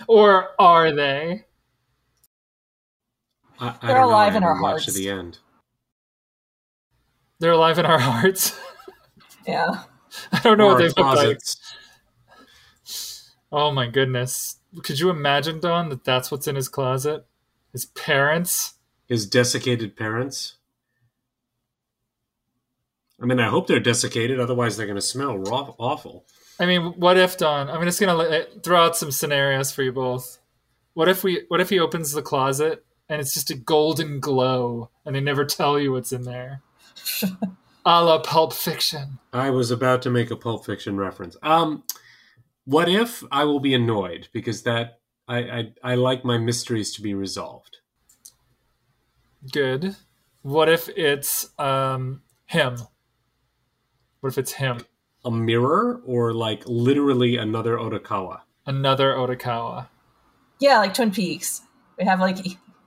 [0.08, 1.46] or are they?
[3.62, 4.86] I, I They're don't know, alive I in our hearts.
[4.86, 5.40] To the end.
[7.40, 8.60] They're alive in our hearts.
[9.48, 9.84] yeah
[10.34, 11.40] I don't know Or what they look like.
[13.52, 14.58] Oh my goodness.
[14.84, 17.26] Could you imagine, Don, that that's what's in his closet?
[17.72, 18.76] His parents?
[19.08, 20.56] His desiccated parents.
[23.22, 24.40] I mean, I hope they're desiccated.
[24.40, 26.26] Otherwise, they're going to smell raw, awful.
[26.60, 27.70] I mean, what if, Don?
[27.70, 30.40] I'm just gonna eh, throw out some scenarios for you both.
[30.94, 31.46] What if we?
[31.48, 35.44] What if he opens the closet and it's just a golden glow, and they never
[35.44, 36.62] tell you what's in there?
[37.86, 39.20] A la Pulp Fiction.
[39.34, 41.36] I was about to make a Pulp Fiction reference.
[41.44, 41.84] Um,
[42.64, 47.02] what if I will be annoyed because that I I, I like my mysteries to
[47.02, 47.80] be resolved.
[49.52, 49.98] Good.
[50.42, 52.78] What if it's um him?
[54.22, 54.86] What if it's him?
[55.26, 58.42] A mirror or like literally another Odokawa.
[58.66, 59.88] Another Odokawa.
[60.60, 61.62] Yeah, like Twin Peaks.
[61.98, 62.38] We have like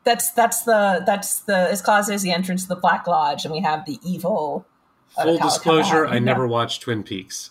[0.04, 3.52] that's that's the that's the his closet is the entrance to the Black Lodge, and
[3.52, 4.66] we have the evil.
[5.08, 6.06] Full disclosure.
[6.06, 7.50] I never watched Twin Peaks.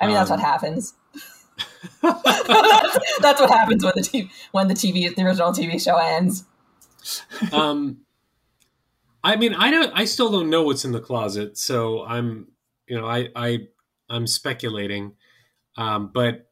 [0.00, 0.94] I mean, that's um, what happens.
[2.02, 6.44] that's, that's what happens when the TV, when the TV the original TV show ends.
[7.52, 7.98] um
[9.22, 12.48] i mean i don't i still don't know what's in the closet so i'm
[12.86, 13.58] you know i i
[14.10, 15.12] i'm speculating
[15.76, 16.47] um but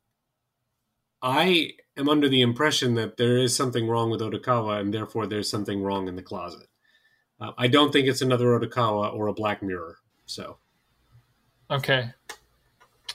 [1.23, 5.49] i am under the impression that there is something wrong with odokawa and therefore there's
[5.51, 6.67] something wrong in the closet
[7.41, 9.97] uh, i don't think it's another odokawa or a black mirror
[10.27, 10.59] so
[11.69, 12.11] Okay.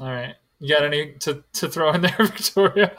[0.01, 0.35] All right.
[0.59, 2.93] You got any to, to throw in there, Victoria?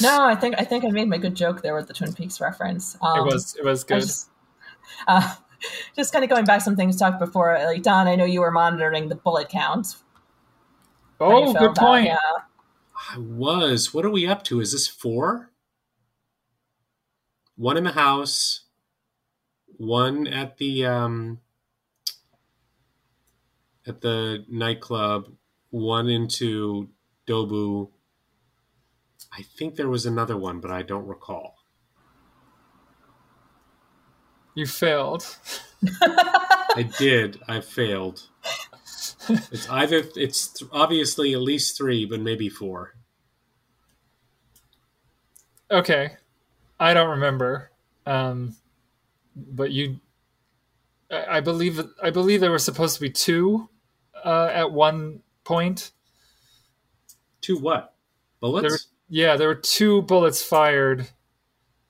[0.00, 2.40] No, I think I think I made my good joke there with the Twin Peaks
[2.40, 2.96] reference.
[3.00, 4.00] Um, it was it was good.
[4.00, 4.30] just-
[5.06, 5.34] uh,
[5.96, 7.58] just kind of going back some things talked before.
[7.64, 9.96] Like Don, I know you were monitoring the bullet count.
[11.18, 12.06] How you Oh, good about- point.
[12.06, 12.18] Yeah.
[13.14, 13.94] I was.
[13.94, 14.60] What are we up to?
[14.60, 15.50] Is this four?
[17.56, 18.60] One in the house,
[19.76, 21.40] one at the um
[23.86, 25.32] at the nightclub,
[25.70, 26.90] one into
[27.26, 27.90] Dobu.
[29.32, 31.56] I think there was another one, but I don't recall.
[34.54, 35.38] You failed.
[36.02, 37.40] I did.
[37.48, 38.28] I failed.
[39.52, 42.94] It's either it's th- obviously at least three, but maybe four.
[45.70, 46.16] Okay,
[46.80, 47.70] I don't remember.
[48.06, 48.56] Um,
[49.36, 50.00] but you,
[51.10, 53.68] I I believe I believe there were supposed to be two
[54.24, 55.90] uh, at one point.
[57.40, 57.94] Two what?
[58.40, 58.68] Bullets?
[58.68, 61.08] There, yeah, there were two bullets fired,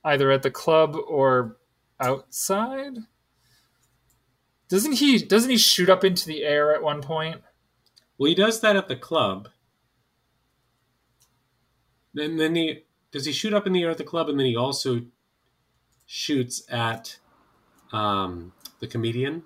[0.04, 1.56] either at the club or
[2.00, 2.94] outside.
[4.68, 5.18] Doesn't he?
[5.18, 7.40] Doesn't he shoot up into the air at one point?
[8.18, 9.48] Well, he does that at the club.
[12.14, 14.46] Then, then he does he shoot up in the air at the club, and then
[14.46, 15.02] he also
[16.06, 17.18] shoots at
[17.92, 19.44] um, the comedian.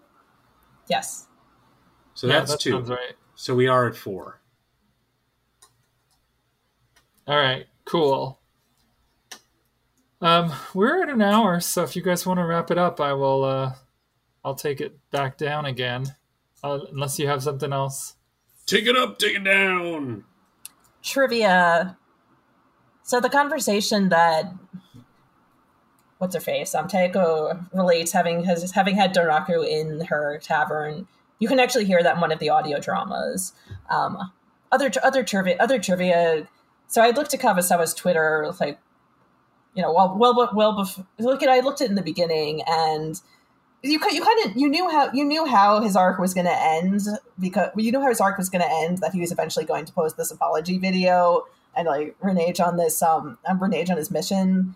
[0.89, 1.27] Yes.
[2.15, 2.79] So Yeah, that's that two.
[2.81, 3.15] right.
[3.35, 4.41] So we are at four.
[7.27, 8.41] All right, cool.
[10.21, 13.13] Um, we're at an hour, so if you guys want to wrap it up, I
[13.13, 13.45] will.
[13.45, 13.73] Uh,
[14.45, 16.15] I'll take it back down again,
[16.65, 18.17] uh, unless you have something else.
[18.67, 20.25] Take it up, take it down.
[21.03, 21.97] Trivia.
[23.03, 24.53] So the conversation that
[26.19, 26.75] what's her face?
[26.75, 31.09] Um Taeko relates having has having had Doraku in her tavern.
[31.41, 33.53] You can actually hear that in one of the audio dramas.
[33.91, 34.17] Um,
[34.71, 36.47] other other trivia other trivia.
[36.87, 38.79] So I looked at Kabasawa's Twitter like
[39.75, 42.63] you know well well well before look at I looked at it in the beginning
[42.69, 43.21] and
[43.83, 46.47] you could you kind of you knew how you knew how his arc was going
[46.47, 47.01] to end
[47.39, 49.85] because you knew how his arc was going to end that he was eventually going
[49.85, 51.45] to post this apology video
[51.77, 54.75] and like renege on this um renege on his mission.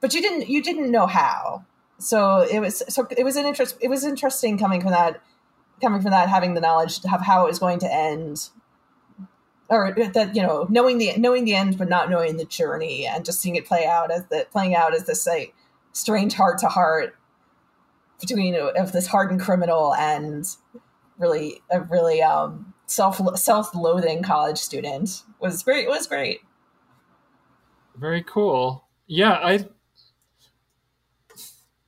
[0.00, 1.64] But you didn't you didn't know how.
[1.98, 5.22] So it was so it was an interest it was interesting coming from that
[5.80, 8.50] coming from that having the knowledge of how it was going to end.
[9.70, 13.24] Or that you know knowing the knowing the end but not knowing the journey and
[13.24, 15.54] just seeing it play out as the playing out as this like
[15.92, 17.14] strange heart to heart
[18.20, 20.44] between of this hardened criminal and
[21.18, 26.40] really a really um self self-loathing college student was great was great
[27.96, 28.84] Very cool.
[29.08, 29.68] Yeah, I.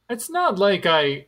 [0.08, 1.26] It's not like I,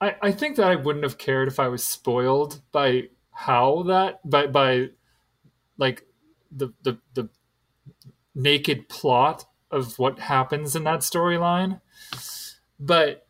[0.00, 0.16] I.
[0.22, 4.46] I think that I wouldn't have cared if I was spoiled by how that by
[4.46, 4.88] by,
[5.76, 6.06] like,
[6.50, 7.28] the the the
[8.34, 11.80] naked plot of what happens in that storyline,
[12.80, 13.26] but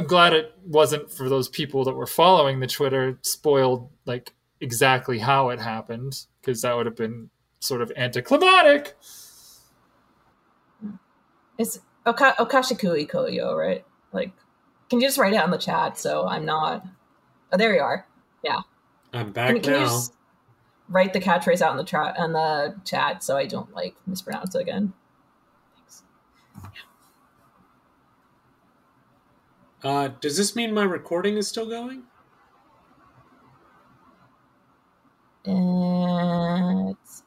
[0.00, 5.18] I'm glad it wasn't for those people that were following the Twitter spoiled like exactly
[5.18, 7.28] how it happened because that would have been
[7.60, 8.96] sort of anticlimactic.
[11.58, 14.32] it's Oka- okashikui koyo right like
[14.88, 16.82] can you just write it on the chat so i'm not
[17.52, 18.06] oh there you are
[18.42, 18.60] Yeah,
[19.12, 19.84] I'm back can, can you now.
[19.84, 20.14] just
[20.88, 24.54] write the catchphrase out in the chat on the chat so i don't like mispronounce
[24.54, 24.94] it again
[29.82, 32.02] Uh, does this mean my recording is still going?
[35.44, 37.22] It's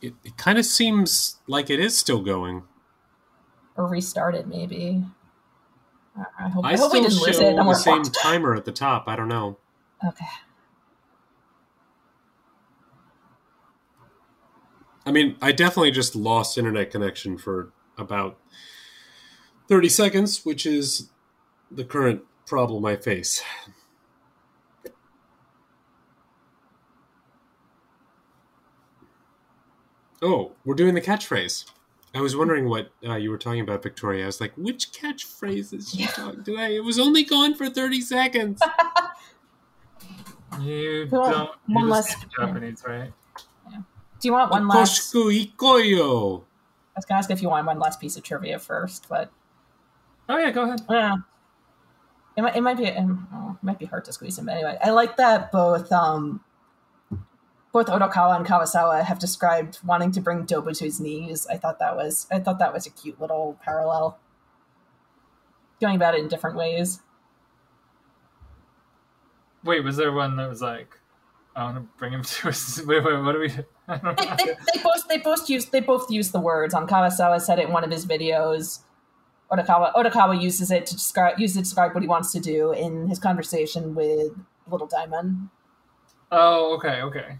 [0.00, 2.62] It, it kind of seems like it is still going.
[3.76, 5.04] or restarted maybe.
[6.16, 7.54] I- I hope, I I, hope we still didn't lose it.
[7.58, 8.16] And the same fucked.
[8.22, 9.04] timer at the top.
[9.08, 9.56] I don't know.
[10.06, 10.26] Okay.
[15.06, 18.38] I mean, I definitely just lost internet connection for about
[19.72, 21.08] 30 seconds, which is
[21.70, 23.42] the current problem I face.
[30.20, 31.64] Oh, we're doing the catchphrase.
[32.14, 34.24] I was wondering what uh, you were talking about, Victoria.
[34.24, 36.08] I was like, which catchphrase is she Yeah.
[36.08, 36.56] talking to?
[36.58, 38.60] It was only gone for 30 seconds.
[40.60, 41.48] You don't.
[41.66, 43.10] You one less- speak Japanese, right?
[43.70, 43.78] Yeah.
[43.78, 45.14] Do you want one last?
[45.14, 46.42] Okoshiku ikoyo.
[46.94, 49.32] I was gonna ask if you want one last piece of trivia first, but
[50.32, 50.80] Oh yeah, go ahead.
[50.88, 51.16] yeah,
[52.38, 54.46] it might it might be um, oh, it might be hard to squeeze him.
[54.46, 56.40] But anyway, I like that both um
[57.70, 61.46] both Odokawa and Kabasawa have described wanting to bring Dobu to his knees.
[61.48, 64.18] I thought that was I thought that was a cute little parallel.
[65.82, 67.00] Going about it in different ways.
[69.62, 70.98] Wait, was there one that was like,
[71.54, 72.80] I want to bring him to us?
[72.86, 73.50] Wait, wait, what do we?
[73.86, 74.36] I don't they, know.
[74.38, 76.72] they, they both they both use they both use the words.
[76.72, 78.80] Um, Kabasawa said it in one of his videos.
[79.52, 82.72] Odokawa Odokawa uses it to describe uses it to describe what he wants to do
[82.72, 84.32] in his conversation with
[84.66, 85.50] Little Daimon.
[86.30, 87.38] Oh, okay, okay.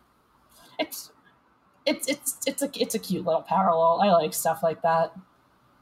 [0.78, 1.10] It's
[1.86, 4.00] it's it's it's a it's a cute little parallel.
[4.02, 5.12] I like stuff like that.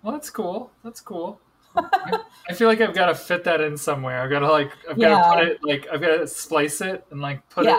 [0.03, 0.71] Well, that's cool.
[0.85, 1.41] That's cool.
[1.77, 4.23] I, I feel like I've got to fit that in somewhere.
[4.23, 7.05] I've got to like I've got to put it like I've got to splice it
[7.11, 7.77] and like put it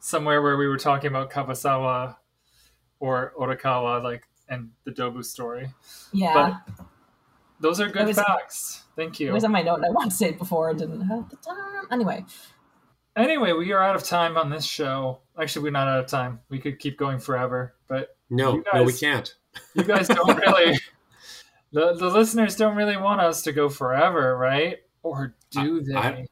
[0.00, 2.16] somewhere where we were talking about Kabasawa
[2.98, 5.68] or Odokawa, like and the Dobu story.
[6.12, 6.58] yeah.
[7.64, 8.84] Those are good was- facts.
[8.94, 9.26] Thank you.
[9.26, 9.34] It you.
[9.34, 11.36] was on my note, and I wanted to say it before, and didn't have the
[11.36, 11.86] time.
[11.90, 12.24] Anyway,
[13.16, 15.20] Anyway, we are out of time on this show.
[15.40, 16.40] Actually, we're not out of time.
[16.50, 19.34] We could keep going forever, but No, You no, we can't.
[19.74, 20.78] you guys don't really.
[21.72, 24.78] The, the listeners don't really want us to go forever, right?
[25.02, 25.94] Or do they?
[25.94, 26.26] I-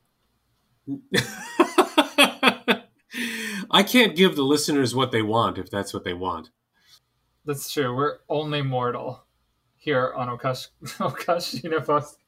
[3.71, 6.51] I can't give the listeners what they want if that's what they want.
[7.45, 7.95] That's true.
[7.95, 9.25] We're only mortal
[9.83, 12.19] here on Okash Okashina Post.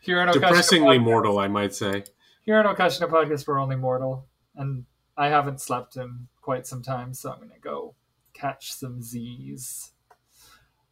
[0.00, 2.04] here on Okashina Depressingly Podcast- mortal, I might say.
[2.42, 4.84] Here on Okashina Podcast, we're only mortal, and
[5.16, 7.94] I haven't slept in quite some time, so I'm gonna go
[8.32, 9.90] catch some Z's.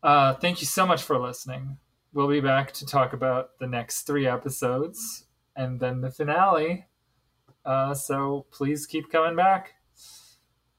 [0.03, 1.79] Uh, thank you so much for listening.
[2.13, 6.87] We'll be back to talk about the next three episodes and then the finale.
[7.65, 9.75] Uh, so please keep coming back.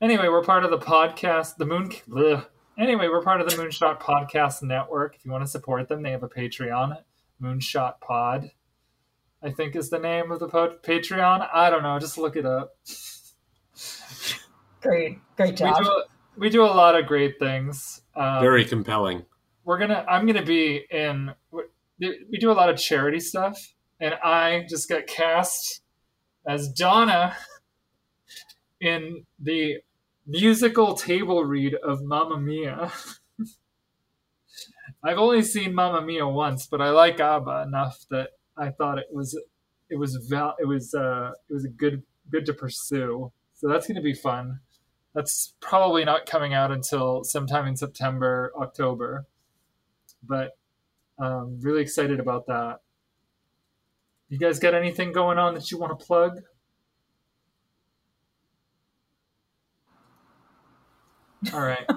[0.02, 1.90] Anyway, we're part of the podcast, the Moon.
[2.10, 2.46] bleh.
[2.80, 5.16] Anyway, we're part of the Moonshot Podcast Network.
[5.16, 6.98] If you want to support them, they have a Patreon,
[7.42, 8.52] Moonshot Pod.
[9.44, 11.48] I think is the name of the po- Patreon.
[11.54, 12.00] I don't know.
[12.00, 12.72] Just look it up.
[14.82, 15.84] great, great We job.
[15.84, 16.04] do,
[16.38, 18.02] we do a lot of great things.
[18.16, 19.26] Um, Very compelling.
[19.64, 23.58] we're gonna i'm gonna be in we do a lot of charity stuff
[24.02, 25.82] and i just got cast
[26.48, 27.36] as donna
[28.82, 29.76] in the
[30.30, 32.92] musical table read of mamma mia
[35.04, 39.08] i've only seen mamma mia once but i like abba enough that i thought it
[39.12, 39.40] was
[39.90, 43.88] it was val it was uh it was a good good to pursue so that's
[43.88, 44.60] gonna be fun
[45.16, 49.26] that's probably not coming out until sometime in september october
[50.24, 50.58] but
[51.20, 52.80] um, really excited about that.
[54.30, 56.42] You guys got anything going on that you want to plug?
[61.54, 61.88] All right.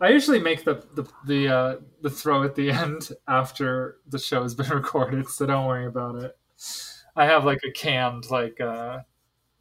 [0.00, 4.42] I usually make the the the, uh, the throw at the end after the show
[4.42, 6.36] has been recorded, so don't worry about it.
[7.14, 9.00] I have like a canned like uh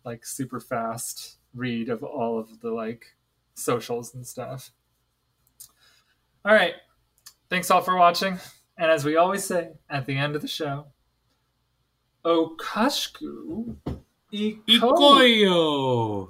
[0.03, 3.15] like super fast read of all of the like
[3.53, 4.71] socials and stuff.
[6.43, 6.75] All right.
[7.49, 8.39] Thanks all for watching.
[8.77, 10.87] And as we always say at the end of the show,
[12.25, 13.77] Okashku
[14.33, 14.59] Iko.
[14.67, 16.29] Ikoyo!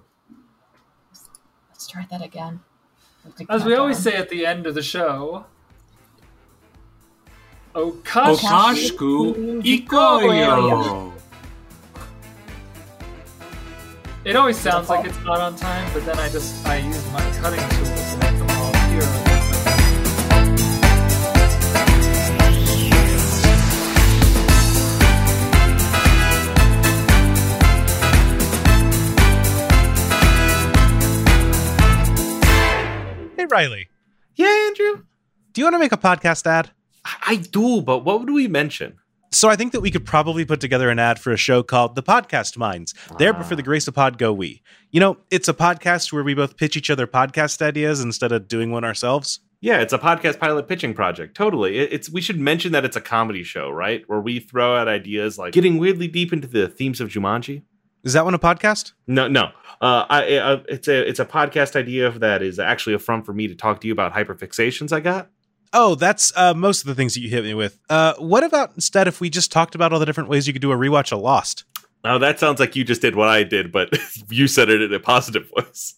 [1.96, 2.60] Let's try that again.
[3.50, 5.46] As we always say at the end of the show,
[7.74, 8.36] Okashku.
[8.38, 11.14] Okashku Ikoyo!
[14.24, 17.22] It always sounds like it's not on time, but then I just I use my
[17.40, 17.85] cutting tools
[33.56, 33.88] Riley,
[34.36, 35.04] Yeah, Andrew.
[35.54, 36.72] do you want to make a podcast ad?
[37.06, 38.98] I- do, but what would we mention?
[39.32, 41.96] So I think that we could probably put together an ad for a show called
[41.96, 42.94] The Podcast Minds.
[43.18, 43.38] There, ah.
[43.38, 44.62] but for the grace of pod, go we.
[44.92, 48.50] You know, it's a podcast where we both pitch each other podcast ideas instead of
[48.50, 49.40] doing one ourselves.
[49.62, 51.38] Yeah, it's a podcast pilot pitching project.
[51.38, 51.78] Totally.
[51.78, 54.04] It's we should mention that it's a comedy show, right?
[54.08, 57.62] Where we throw out ideas like getting weirdly deep into the themes of Jumanji.
[58.06, 58.94] Is that one a podcast?
[59.08, 59.50] No, no.
[59.82, 63.34] Uh, I, uh, it's a it's a podcast idea that is actually a front for
[63.34, 65.30] me to talk to you about hyperfixations I got.
[65.74, 67.80] Oh, that's uh, most of the things that you hit me with.
[67.90, 70.62] Uh, what about instead if we just talked about all the different ways you could
[70.62, 71.66] do a rewatch of Lost?
[72.04, 73.90] Now that sounds like you just did what I did, but
[74.30, 75.96] you said it in a positive voice.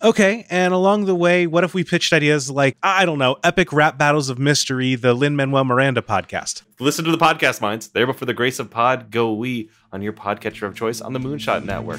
[0.00, 3.72] Okay, and along the way, what if we pitched ideas like, I don't know, epic
[3.72, 6.62] rap battles of mystery, the Lin Manuel Miranda podcast?
[6.78, 7.88] Listen to the podcast minds.
[7.88, 11.14] There, but for the grace of pod, go we on your podcatcher of choice on
[11.14, 11.98] the Moonshot Network.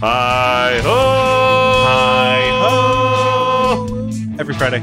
[0.00, 1.84] Hi ho!
[1.86, 2.40] Hi
[3.88, 4.10] ho!
[4.38, 4.82] Every Friday.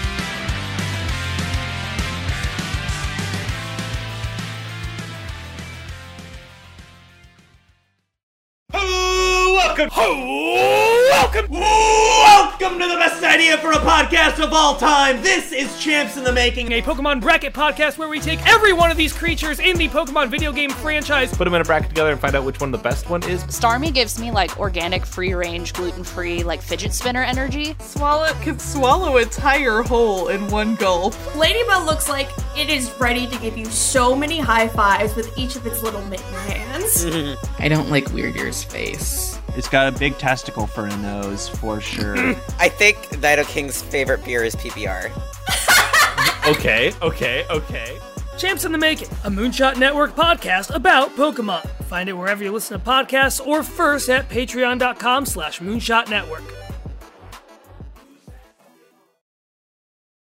[9.81, 10.27] Welcome,
[11.09, 15.23] welcome, welcome to the best idea for a podcast of all time.
[15.23, 18.91] This is Champs in the Making, a Pokemon bracket podcast where we take every one
[18.91, 22.11] of these creatures in the Pokemon video game franchise, put them in a bracket together,
[22.11, 23.43] and find out which one the best one is.
[23.45, 27.73] Starmie gives me like organic, free range, gluten free, like fidget spinner energy.
[27.79, 31.15] Swalot can swallow a tire whole in one gulp.
[31.35, 35.55] Ladybug looks like it is ready to give you so many high fives with each
[35.55, 37.03] of its little mitten hands.
[37.57, 39.40] I don't like Weird Ear's face.
[39.55, 42.17] It's got a big testicle for a nose, for sure.
[42.59, 45.11] I think Nidoking's favorite beer is PBR.
[46.47, 47.99] okay, okay, okay.
[48.37, 51.67] Champs in the Making, a Moonshot Network podcast about Pokemon.
[51.83, 56.43] Find it wherever you listen to podcasts or first at patreon.com slash moonshot network.